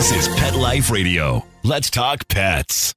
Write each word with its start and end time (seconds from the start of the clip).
This 0.00 0.28
is 0.28 0.34
Pet 0.34 0.56
Life 0.56 0.90
Radio. 0.90 1.44
Let's 1.62 1.90
talk 1.90 2.26
pets. 2.28 2.94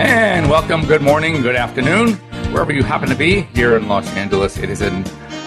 And 0.00 0.50
welcome, 0.50 0.84
good 0.84 1.00
morning, 1.00 1.42
good 1.42 1.54
afternoon, 1.54 2.14
wherever 2.50 2.72
you 2.72 2.82
happen 2.82 3.08
to 3.08 3.14
be 3.14 3.42
here 3.54 3.76
in 3.76 3.86
Los 3.86 4.08
Angeles. 4.16 4.58
It 4.58 4.68
is 4.68 4.80
an, 4.80 5.04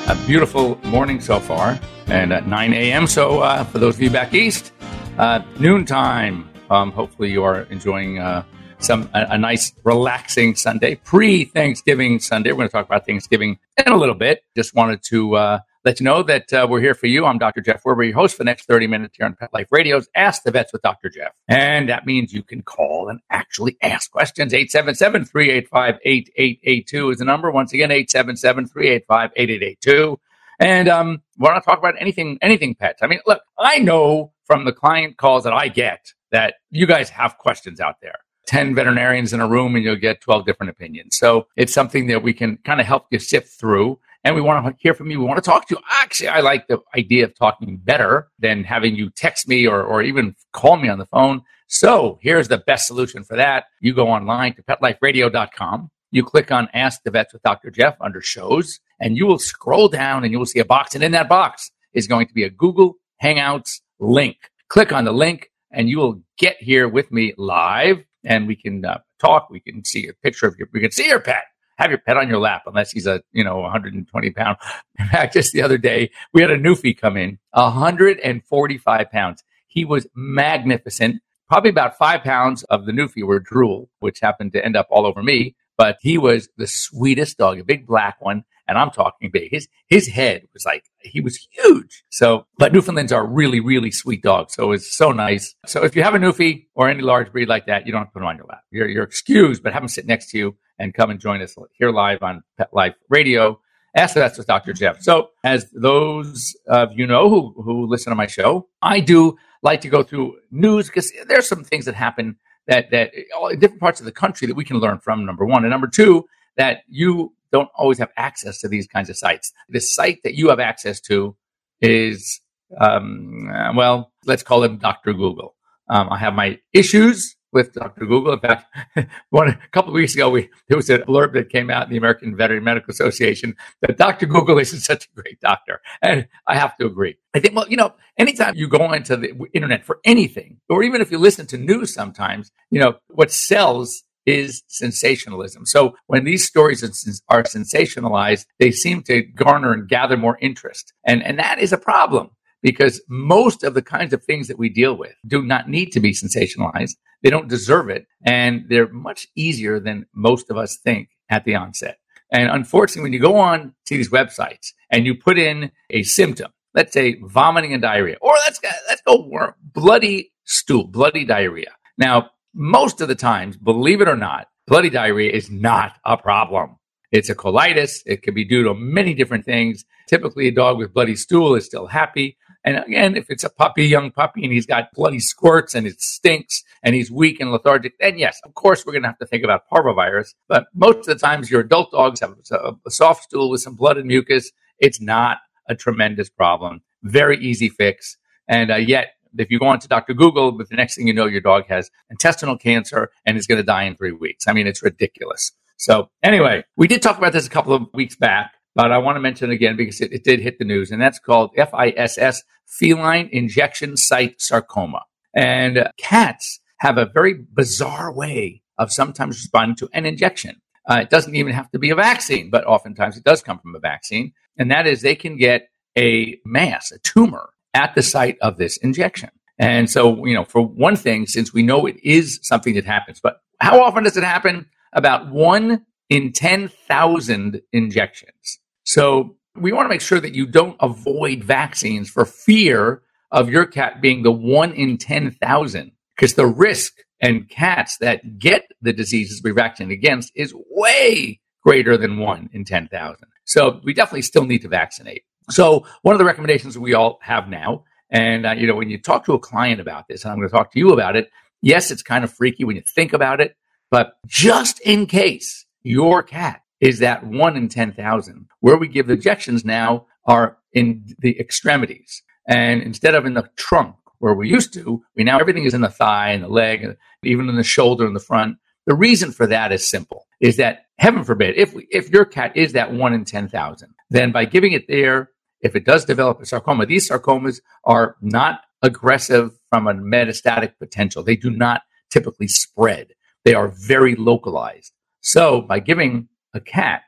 a 0.07 0.15
beautiful 0.25 0.77
morning 0.85 1.19
so 1.19 1.39
far, 1.39 1.79
and 2.07 2.31
at 2.31 2.47
9 2.47 2.73
a.m. 2.73 3.07
So, 3.07 3.41
uh, 3.41 3.65
for 3.65 3.79
those 3.79 3.95
of 3.95 4.01
you 4.01 4.09
back 4.09 4.33
east, 4.33 4.73
uh, 5.17 5.41
noontime. 5.59 6.49
Um, 6.69 6.91
hopefully, 6.91 7.31
you 7.31 7.43
are 7.43 7.63
enjoying 7.63 8.19
uh, 8.19 8.43
some 8.79 9.09
a, 9.13 9.27
a 9.31 9.37
nice, 9.37 9.73
relaxing 9.83 10.55
Sunday, 10.55 10.95
pre 10.95 11.45
Thanksgiving 11.45 12.19
Sunday. 12.19 12.51
We're 12.51 12.57
going 12.57 12.69
to 12.69 12.73
talk 12.73 12.85
about 12.85 13.05
Thanksgiving 13.05 13.59
in 13.85 13.91
a 13.91 13.97
little 13.97 14.15
bit. 14.15 14.43
Just 14.55 14.73
wanted 14.75 15.01
to 15.09 15.35
uh, 15.35 15.59
let 15.87 16.01
you 16.01 16.03
know 16.03 16.21
that 16.21 16.51
uh, 16.51 16.67
we're 16.69 16.81
here 16.81 16.93
for 16.93 17.07
you. 17.07 17.25
I'm 17.25 17.37
Dr. 17.37 17.61
Jeff 17.61 17.81
Werber, 17.83 18.05
your 18.05 18.13
host 18.13 18.35
for 18.35 18.39
the 18.39 18.47
next 18.47 18.65
30 18.65 18.87
minutes 18.87 19.15
here 19.15 19.25
on 19.25 19.35
Pet 19.35 19.53
Life 19.53 19.67
Radio's 19.71 20.09
Ask 20.15 20.43
the 20.43 20.51
Vets 20.51 20.73
with 20.73 20.81
Dr. 20.81 21.07
Jeff. 21.07 21.31
And 21.47 21.87
that 21.87 22.05
means 22.05 22.33
you 22.33 22.43
can 22.43 22.61
call 22.61 23.07
and 23.07 23.21
actually 23.29 23.77
ask 23.81 24.11
questions. 24.11 24.53
877 24.53 25.23
385 25.23 25.95
8882 26.03 27.11
is 27.11 27.17
the 27.19 27.23
number. 27.23 27.49
Once 27.51 27.71
again, 27.71 27.89
877 27.89 28.67
385 28.67 29.31
8882. 29.37 30.19
And 30.59 30.89
um, 30.89 31.21
we're 31.37 31.53
not 31.53 31.63
talking 31.63 31.79
about 31.79 31.95
anything, 32.01 32.37
anything 32.41 32.75
pets. 32.75 33.01
I 33.01 33.07
mean, 33.07 33.21
look, 33.25 33.41
I 33.57 33.77
know 33.77 34.33
from 34.45 34.65
the 34.65 34.73
client 34.73 35.15
calls 35.15 35.45
that 35.45 35.53
I 35.53 35.69
get 35.69 36.11
that 36.33 36.55
you 36.69 36.85
guys 36.85 37.09
have 37.11 37.37
questions 37.37 37.79
out 37.79 37.95
there. 38.01 38.15
10 38.47 38.75
veterinarians 38.75 39.31
in 39.31 39.39
a 39.39 39.47
room 39.47 39.73
and 39.77 39.85
you'll 39.85 39.95
get 39.95 40.19
12 40.19 40.45
different 40.45 40.69
opinions. 40.69 41.17
So 41.17 41.47
it's 41.55 41.73
something 41.73 42.07
that 42.07 42.23
we 42.23 42.33
can 42.33 42.57
kind 42.65 42.81
of 42.81 42.87
help 42.87 43.05
you 43.09 43.19
sift 43.19 43.57
through 43.57 43.99
and 44.27 44.35
we 44.35 44.41
want 44.41 44.65
to 44.65 44.75
hear 44.77 44.93
from 44.93 45.09
you. 45.09 45.21
We 45.21 45.25
want 45.25 45.41
to 45.41 45.49
talk 45.49 45.69
to 45.69 45.75
you. 45.75 45.81
Actually, 45.89 46.27
I 46.27 46.41
like 46.41 46.67
the 46.67 46.79
idea 46.97 47.23
of 47.23 47.33
talking 47.33 47.77
better 47.77 48.27
than 48.39 48.65
having 48.65 48.93
you 48.93 49.09
text 49.09 49.47
me 49.47 49.65
or, 49.65 49.81
or 49.81 50.01
even 50.03 50.35
call 50.51 50.75
me 50.75 50.89
on 50.89 50.99
the 50.99 51.05
phone. 51.05 51.43
So 51.67 52.19
here's 52.21 52.49
the 52.49 52.57
best 52.57 52.87
solution 52.87 53.23
for 53.23 53.37
that. 53.37 53.67
You 53.79 53.93
go 53.93 54.09
online 54.09 54.53
to 54.55 54.63
petliferadio.com. 54.63 55.89
You 56.11 56.25
click 56.25 56.51
on 56.51 56.67
Ask 56.73 57.03
the 57.03 57.11
Vets 57.11 57.31
with 57.31 57.41
Dr. 57.43 57.71
Jeff 57.71 57.95
under 58.01 58.19
shows, 58.19 58.81
and 58.99 59.15
you 59.15 59.25
will 59.25 59.39
scroll 59.39 59.87
down 59.87 60.25
and 60.25 60.33
you 60.33 60.39
will 60.39 60.45
see 60.45 60.59
a 60.59 60.65
box. 60.65 60.93
And 60.93 61.05
in 61.05 61.13
that 61.13 61.29
box 61.29 61.71
is 61.93 62.05
going 62.05 62.27
to 62.27 62.33
be 62.33 62.43
a 62.43 62.49
Google 62.49 62.95
Hangouts 63.23 63.79
link. 63.97 64.35
Click 64.67 64.91
on 64.91 65.05
the 65.05 65.13
link 65.13 65.51
and 65.71 65.87
you 65.87 65.99
will 65.99 66.21
get 66.37 66.57
here 66.59 66.89
with 66.89 67.13
me 67.13 67.33
live 67.37 68.03
and 68.25 68.45
we 68.45 68.57
can 68.57 68.83
uh, 68.83 68.99
talk. 69.19 69.49
We 69.49 69.61
can 69.61 69.85
see 69.85 70.09
a 70.09 70.13
picture 70.13 70.47
of 70.47 70.57
your, 70.57 70.67
we 70.73 70.81
can 70.81 70.91
see 70.91 71.07
your 71.07 71.21
pet 71.21 71.45
have 71.77 71.91
your 71.91 71.99
pet 71.99 72.17
on 72.17 72.27
your 72.27 72.39
lap 72.39 72.63
unless 72.65 72.91
he's 72.91 73.07
a 73.07 73.21
you 73.31 73.43
know 73.43 73.59
120 73.59 74.31
pound. 74.31 74.57
In 74.99 75.07
fact, 75.07 75.33
just 75.33 75.53
the 75.53 75.61
other 75.61 75.77
day 75.77 76.11
we 76.33 76.41
had 76.41 76.51
a 76.51 76.57
newfie 76.57 76.97
come 76.97 77.17
in, 77.17 77.39
145 77.51 79.11
pounds. 79.11 79.43
He 79.67 79.85
was 79.85 80.07
magnificent. 80.15 81.21
Probably 81.49 81.69
about 81.69 81.97
five 81.97 82.23
pounds 82.23 82.63
of 82.63 82.85
the 82.85 82.91
newfie 82.91 83.23
were 83.23 83.39
drool, 83.39 83.89
which 83.99 84.19
happened 84.19 84.51
to 84.53 84.63
end 84.63 84.75
up 84.75 84.87
all 84.89 85.05
over 85.05 85.23
me. 85.23 85.55
But 85.77 85.97
he 86.01 86.17
was 86.17 86.49
the 86.57 86.67
sweetest 86.67 87.37
dog, 87.37 87.59
a 87.59 87.63
big 87.63 87.85
black 87.85 88.19
one, 88.19 88.43
and 88.67 88.77
I'm 88.77 88.91
talking 88.91 89.29
big. 89.31 89.51
His 89.51 89.67
his 89.87 90.07
head 90.07 90.43
was 90.53 90.65
like 90.65 90.85
he 90.99 91.21
was 91.21 91.47
huge. 91.51 92.03
So, 92.09 92.45
but 92.57 92.73
Newfoundlands 92.73 93.11
are 93.11 93.25
really 93.25 93.59
really 93.59 93.91
sweet 93.91 94.21
dogs. 94.21 94.53
So 94.53 94.71
it's 94.71 94.95
so 94.95 95.11
nice. 95.11 95.55
So 95.65 95.83
if 95.83 95.95
you 95.95 96.03
have 96.03 96.15
a 96.15 96.19
Newfie 96.19 96.67
or 96.75 96.89
any 96.89 97.01
large 97.01 97.31
breed 97.31 97.47
like 97.47 97.65
that, 97.67 97.85
you 97.85 97.91
don't 97.91 98.01
have 98.01 98.09
to 98.09 98.13
put 98.13 98.19
them 98.19 98.27
on 98.27 98.37
your 98.37 98.47
lap. 98.47 98.63
You're 98.71 98.87
you're 98.87 99.03
excused, 99.03 99.63
but 99.63 99.73
have 99.73 99.81
them 99.81 99.89
sit 99.89 100.05
next 100.05 100.29
to 100.31 100.37
you 100.37 100.55
and 100.79 100.93
come 100.93 101.09
and 101.09 101.19
join 101.19 101.41
us 101.41 101.55
here 101.73 101.91
live 101.91 102.21
on 102.21 102.43
Pet 102.57 102.69
Life 102.73 102.95
Radio. 103.09 103.59
Ask 103.95 104.13
that's 104.13 104.37
with 104.37 104.47
Dr. 104.47 104.73
Jeff. 104.73 105.01
So, 105.01 105.29
as 105.43 105.71
those 105.71 106.55
of 106.67 106.91
you 106.93 107.07
know 107.07 107.29
who, 107.29 107.53
who 107.63 107.87
listen 107.87 108.11
to 108.11 108.15
my 108.15 108.27
show, 108.27 108.67
I 108.81 108.99
do 108.99 109.37
like 109.63 109.81
to 109.81 109.89
go 109.89 110.03
through 110.03 110.37
news 110.51 110.87
because 110.87 111.11
there's 111.27 111.47
some 111.47 111.63
things 111.63 111.85
that 111.85 111.95
happen 111.95 112.37
that 112.67 112.91
that 112.91 113.13
in 113.51 113.59
different 113.59 113.81
parts 113.81 113.99
of 113.99 114.05
the 114.05 114.11
country 114.11 114.45
that 114.47 114.55
we 114.55 114.65
can 114.65 114.77
learn 114.77 114.99
from. 114.99 115.25
Number 115.25 115.45
one, 115.45 115.63
and 115.63 115.71
number 115.71 115.87
two, 115.87 116.27
that 116.57 116.81
you 116.87 117.33
don't 117.51 117.69
always 117.75 117.99
have 117.99 118.09
access 118.17 118.59
to 118.59 118.67
these 118.67 118.87
kinds 118.87 119.09
of 119.09 119.17
sites. 119.17 119.51
The 119.69 119.79
site 119.79 120.19
that 120.23 120.35
you 120.35 120.49
have 120.49 120.59
access 120.59 120.99
to 121.01 121.35
is, 121.81 122.41
um, 122.79 123.49
well, 123.75 124.11
let's 124.25 124.43
call 124.43 124.63
him 124.63 124.77
Dr. 124.77 125.13
Google. 125.13 125.55
Um, 125.89 126.09
I 126.11 126.17
have 126.17 126.33
my 126.33 126.59
issues 126.73 127.37
with 127.53 127.73
Dr. 127.73 128.05
Google. 128.05 128.33
In 128.33 128.39
fact, 128.39 128.65
one 129.29 129.47
a 129.47 129.59
couple 129.71 129.89
of 129.89 129.95
weeks 129.95 130.13
ago, 130.13 130.29
we 130.29 130.49
there 130.67 130.77
was 130.77 130.89
a 130.89 130.99
blurb 130.99 131.33
that 131.33 131.49
came 131.49 131.69
out 131.69 131.83
in 131.83 131.89
the 131.89 131.97
American 131.97 132.35
Veterinary 132.35 132.63
Medical 132.63 132.91
Association 132.91 133.55
that 133.81 133.97
Dr. 133.97 134.25
Google 134.25 134.57
isn't 134.65 134.81
such 134.81 135.05
a 135.05 135.21
great 135.21 135.39
doctor, 135.39 135.81
and 136.01 136.27
I 136.47 136.55
have 136.55 136.77
to 136.77 136.85
agree. 136.85 137.15
I 137.33 137.39
think, 137.39 137.55
well, 137.55 137.67
you 137.69 137.77
know, 137.77 137.93
anytime 138.17 138.55
you 138.55 138.67
go 138.67 138.91
into 138.93 139.15
the 139.15 139.33
internet 139.53 139.85
for 139.85 139.99
anything, 140.03 140.57
or 140.69 140.83
even 140.83 141.01
if 141.01 141.11
you 141.11 141.17
listen 141.17 141.47
to 141.47 141.57
news, 141.57 141.93
sometimes 141.93 142.51
you 142.69 142.79
know 142.79 142.97
what 143.07 143.31
sells 143.31 144.03
is 144.27 144.61
sensationalism. 144.67 145.65
So 145.65 145.95
when 146.05 146.25
these 146.25 146.45
stories 146.45 146.83
are 146.83 147.43
sensationalized, 147.43 148.45
they 148.59 148.69
seem 148.69 149.01
to 149.03 149.23
garner 149.23 149.73
and 149.73 149.89
gather 149.89 150.17
more 150.17 150.37
interest, 150.39 150.93
and 151.03 151.23
and 151.23 151.39
that 151.39 151.57
is 151.57 151.73
a 151.73 151.77
problem 151.79 152.29
because 152.61 153.01
most 153.07 153.63
of 153.63 153.73
the 153.73 153.81
kinds 153.81 154.13
of 154.13 154.23
things 154.23 154.47
that 154.47 154.59
we 154.59 154.69
deal 154.69 154.95
with 154.95 155.15
do 155.25 155.41
not 155.41 155.69
need 155.69 155.91
to 155.91 155.99
be 155.99 156.11
sensationalized. 156.11 156.95
They 157.23 157.29
don't 157.29 157.47
deserve 157.47 157.89
it. 157.89 158.07
And 158.25 158.65
they're 158.69 158.91
much 158.91 159.27
easier 159.35 159.79
than 159.79 160.05
most 160.13 160.49
of 160.49 160.57
us 160.57 160.77
think 160.77 161.09
at 161.29 161.45
the 161.45 161.55
onset. 161.55 161.97
And 162.31 162.49
unfortunately, 162.49 163.03
when 163.03 163.13
you 163.13 163.19
go 163.19 163.37
on 163.37 163.73
to 163.85 163.97
these 163.97 164.09
websites 164.09 164.73
and 164.91 165.05
you 165.05 165.15
put 165.15 165.37
in 165.37 165.71
a 165.89 166.03
symptom, 166.03 166.51
let's 166.73 166.93
say 166.93 167.19
vomiting 167.21 167.73
and 167.73 167.81
diarrhea, 167.81 168.17
or 168.21 168.33
let's 168.45 168.59
go, 168.59 168.69
let's 168.89 169.01
go 169.01 169.53
bloody 169.73 170.33
stool, 170.43 170.87
bloody 170.87 171.25
diarrhea. 171.25 171.71
Now, 171.97 172.31
most 172.57 173.01
of 173.01 173.07
the 173.07 173.15
times, 173.15 173.55
believe 173.55 174.01
it 174.01 174.09
or 174.09 174.17
not, 174.17 174.47
bloody 174.65 174.89
diarrhea 174.89 175.31
is 175.31 175.51
not 175.51 175.97
a 176.03 176.17
problem. 176.17 176.77
It's 177.11 177.29
a 177.29 177.35
colitis. 177.35 178.01
It 178.05 178.23
can 178.23 178.33
be 178.33 178.43
due 178.43 178.63
to 178.63 178.73
many 178.73 179.13
different 179.13 179.45
things. 179.45 179.85
Typically, 180.09 180.47
a 180.47 180.51
dog 180.51 180.77
with 180.79 180.93
bloody 180.93 181.15
stool 181.15 181.55
is 181.55 181.65
still 181.65 181.87
happy. 181.87 182.35
And 182.65 182.77
again, 182.79 183.15
if 183.15 183.29
it's 183.29 183.43
a 183.43 183.49
puppy, 183.49 183.85
young 183.85 184.11
puppy, 184.11 184.43
and 184.43 184.51
he's 184.51 184.65
got 184.65 184.91
bloody 184.93 185.19
squirts 185.19 185.75
and 185.75 185.85
it 185.85 186.01
stinks 186.01 186.63
and 186.83 186.95
he's 186.95 187.11
weak 187.11 187.39
and 187.39 187.51
lethargic, 187.51 187.93
then 187.99 188.17
yes, 188.17 188.41
of 188.43 188.55
course, 188.55 188.85
we're 188.85 188.91
going 188.91 189.03
to 189.03 189.09
have 189.09 189.19
to 189.19 189.25
think 189.27 189.43
about 189.43 189.69
parvovirus. 189.71 190.33
But 190.49 190.65
most 190.73 190.97
of 190.97 191.05
the 191.05 191.15
times, 191.15 191.51
your 191.51 191.61
adult 191.61 191.91
dogs 191.91 192.19
have 192.21 192.35
a 192.51 192.91
soft 192.91 193.23
stool 193.23 193.51
with 193.51 193.61
some 193.61 193.75
blood 193.75 193.97
and 193.97 194.07
mucus. 194.07 194.51
It's 194.79 194.99
not 194.99 195.37
a 195.69 195.75
tremendous 195.75 196.29
problem. 196.29 196.81
Very 197.03 197.37
easy 197.37 197.69
fix. 197.69 198.17
And 198.49 198.71
uh, 198.71 198.75
yet, 198.77 199.13
if 199.39 199.49
you 199.51 199.59
go 199.59 199.67
on 199.67 199.79
to 199.79 199.87
Dr. 199.87 200.13
Google, 200.13 200.51
but 200.51 200.69
the 200.69 200.75
next 200.75 200.95
thing 200.95 201.07
you 201.07 201.13
know, 201.13 201.25
your 201.25 201.41
dog 201.41 201.65
has 201.67 201.89
intestinal 202.09 202.57
cancer 202.57 203.11
and 203.25 203.37
is 203.37 203.47
going 203.47 203.57
to 203.57 203.63
die 203.63 203.83
in 203.83 203.95
three 203.95 204.11
weeks. 204.11 204.47
I 204.47 204.53
mean, 204.53 204.67
it's 204.67 204.83
ridiculous. 204.83 205.51
So 205.77 206.09
anyway, 206.23 206.63
we 206.75 206.87
did 206.87 207.01
talk 207.01 207.17
about 207.17 207.33
this 207.33 207.45
a 207.45 207.49
couple 207.51 207.73
of 207.73 207.87
weeks 207.93 208.15
back 208.15 208.53
but 208.77 208.91
I 208.91 208.99
want 208.99 209.15
to 209.15 209.19
mention 209.19 209.49
again 209.49 209.75
because 209.75 209.99
it, 210.01 210.13
it 210.13 210.23
did 210.23 210.39
hit 210.39 210.59
the 210.59 210.63
news, 210.63 210.91
and 210.91 211.01
that's 211.01 211.17
called 211.17 211.49
FISS, 211.55 212.43
feline 212.67 213.27
injection 213.31 213.97
site 213.97 214.39
sarcoma. 214.39 215.01
And 215.33 215.89
cats 215.97 216.59
have 216.77 216.99
a 216.99 217.07
very 217.07 217.33
bizarre 217.33 218.13
way 218.13 218.61
of 218.77 218.91
sometimes 218.91 219.37
responding 219.37 219.77
to 219.77 219.89
an 219.93 220.05
injection. 220.05 220.61
Uh, 220.87 220.99
it 221.01 221.09
doesn't 221.09 221.33
even 221.33 221.53
have 221.53 221.71
to 221.71 221.79
be 221.79 221.89
a 221.89 221.95
vaccine, 221.95 222.51
but 222.51 222.67
oftentimes 222.67 223.17
it 223.17 223.23
does 223.23 223.41
come 223.41 223.57
from 223.57 223.73
a 223.73 223.79
vaccine. 223.79 224.33
And 224.59 224.69
that 224.69 224.85
is 224.85 225.01
they 225.01 225.15
can 225.15 225.37
get 225.37 225.69
a 225.97 226.37
mass, 226.45 226.91
a 226.91 226.99
tumor 226.99 227.49
at 227.77 227.93
the 227.93 228.01
site 228.01 228.37
of 228.41 228.57
this 228.57 228.77
injection. 228.77 229.29
And 229.59 229.89
so, 229.89 230.25
you 230.25 230.33
know, 230.33 230.43
for 230.43 230.61
one 230.61 230.95
thing, 230.95 231.27
since 231.27 231.53
we 231.53 231.61
know 231.61 231.85
it 231.85 231.97
is 232.03 232.39
something 232.41 232.73
that 232.73 232.85
happens, 232.85 233.19
but 233.21 233.37
how 233.59 233.81
often 233.81 234.03
does 234.03 234.17
it 234.17 234.23
happen? 234.23 234.65
About 234.93 235.29
one 235.31 235.85
in 236.09 236.31
10,000 236.31 237.61
injections. 237.71 238.59
So 238.83 239.37
we 239.55 239.71
want 239.71 239.85
to 239.85 239.89
make 239.89 240.01
sure 240.01 240.19
that 240.19 240.33
you 240.33 240.47
don't 240.47 240.75
avoid 240.79 241.43
vaccines 241.43 242.09
for 242.09 242.25
fear 242.25 243.03
of 243.31 243.49
your 243.49 243.65
cat 243.65 244.01
being 244.01 244.23
the 244.23 244.31
one 244.31 244.73
in 244.73 244.97
10,000 244.97 245.91
because 246.15 246.33
the 246.33 246.47
risk 246.47 246.93
and 247.21 247.47
cats 247.49 247.97
that 247.97 248.39
get 248.39 248.63
the 248.81 248.93
diseases 248.93 249.41
we're 249.43 249.53
vaccinated 249.53 249.97
against 249.97 250.31
is 250.35 250.53
way 250.71 251.39
greater 251.63 251.97
than 251.97 252.17
one 252.17 252.49
in 252.53 252.63
10,000. 252.63 253.17
So 253.45 253.81
we 253.83 253.93
definitely 253.93 254.21
still 254.21 254.45
need 254.45 254.61
to 254.61 254.67
vaccinate. 254.67 255.23
So 255.49 255.85
one 256.01 256.13
of 256.13 256.19
the 256.19 256.25
recommendations 256.25 256.77
we 256.77 256.93
all 256.93 257.19
have 257.21 257.47
now, 257.49 257.85
and 258.09 258.45
uh, 258.45 258.51
you 258.51 258.67
know, 258.67 258.75
when 258.75 258.89
you 258.89 258.97
talk 258.97 259.25
to 259.25 259.33
a 259.33 259.39
client 259.39 259.81
about 259.81 260.07
this, 260.07 260.23
and 260.23 260.31
I'm 260.31 260.37
going 260.37 260.49
to 260.49 260.53
talk 260.53 260.71
to 260.73 260.79
you 260.79 260.91
about 260.91 261.15
it, 261.15 261.29
yes, 261.61 261.91
it's 261.91 262.03
kind 262.03 262.23
of 262.23 262.33
freaky 262.33 262.63
when 262.63 262.75
you 262.75 262.83
think 262.83 263.13
about 263.13 263.41
it, 263.41 263.55
but 263.89 264.13
just 264.25 264.79
in 264.81 265.05
case 265.05 265.65
your 265.83 266.23
cat 266.23 266.61
is 266.79 266.99
that 266.99 267.25
one 267.25 267.55
in 267.55 267.69
10,000. 267.69 268.47
Where 268.59 268.77
we 268.77 268.87
give 268.87 269.07
the 269.07 269.13
injections 269.13 269.65
now 269.65 270.07
are 270.25 270.57
in 270.73 271.05
the 271.19 271.39
extremities. 271.39 272.21
And 272.47 272.81
instead 272.81 273.15
of 273.15 273.25
in 273.25 273.33
the 273.33 273.49
trunk 273.55 273.95
where 274.19 274.33
we 274.33 274.49
used 274.49 274.73
to, 274.73 275.03
we 275.15 275.23
now 275.23 275.39
everything 275.39 275.63
is 275.63 275.73
in 275.73 275.81
the 275.81 275.89
thigh 275.89 276.31
and 276.31 276.43
the 276.43 276.47
leg, 276.47 276.83
and 276.83 276.95
even 277.23 277.49
in 277.49 277.55
the 277.55 277.63
shoulder 277.63 278.05
and 278.05 278.15
the 278.15 278.21
front. 278.21 278.57
The 278.85 278.95
reason 278.95 279.31
for 279.31 279.47
that 279.47 279.71
is 279.71 279.89
simple: 279.89 280.25
is 280.39 280.57
that 280.57 280.85
heaven 280.97 281.23
forbid 281.23 281.55
if 281.57 281.73
we, 281.73 281.87
if 281.91 282.09
your 282.09 282.25
cat 282.25 282.55
is 282.55 282.73
that 282.73 282.93
one 282.93 283.13
in 283.13 283.25
ten 283.25 283.49
thousand, 283.49 283.93
then 284.09 284.31
by 284.31 284.45
giving 284.45 284.71
it 284.71 284.87
there, 284.87 285.29
if 285.61 285.75
it 285.75 285.85
does 285.85 286.05
develop 286.05 286.41
a 286.41 286.45
sarcoma, 286.45 286.85
these 286.85 287.09
sarcomas 287.09 287.61
are 287.83 288.15
not 288.21 288.61
aggressive 288.81 289.51
from 289.69 289.87
a 289.87 289.93
metastatic 289.93 290.73
potential. 290.79 291.23
They 291.23 291.35
do 291.35 291.49
not 291.49 291.81
typically 292.09 292.47
spread. 292.47 293.13
They 293.43 293.53
are 293.53 293.69
very 293.69 294.15
localized. 294.15 294.93
So 295.21 295.61
by 295.61 295.79
giving 295.79 296.29
a 296.53 296.59
cat 296.59 297.03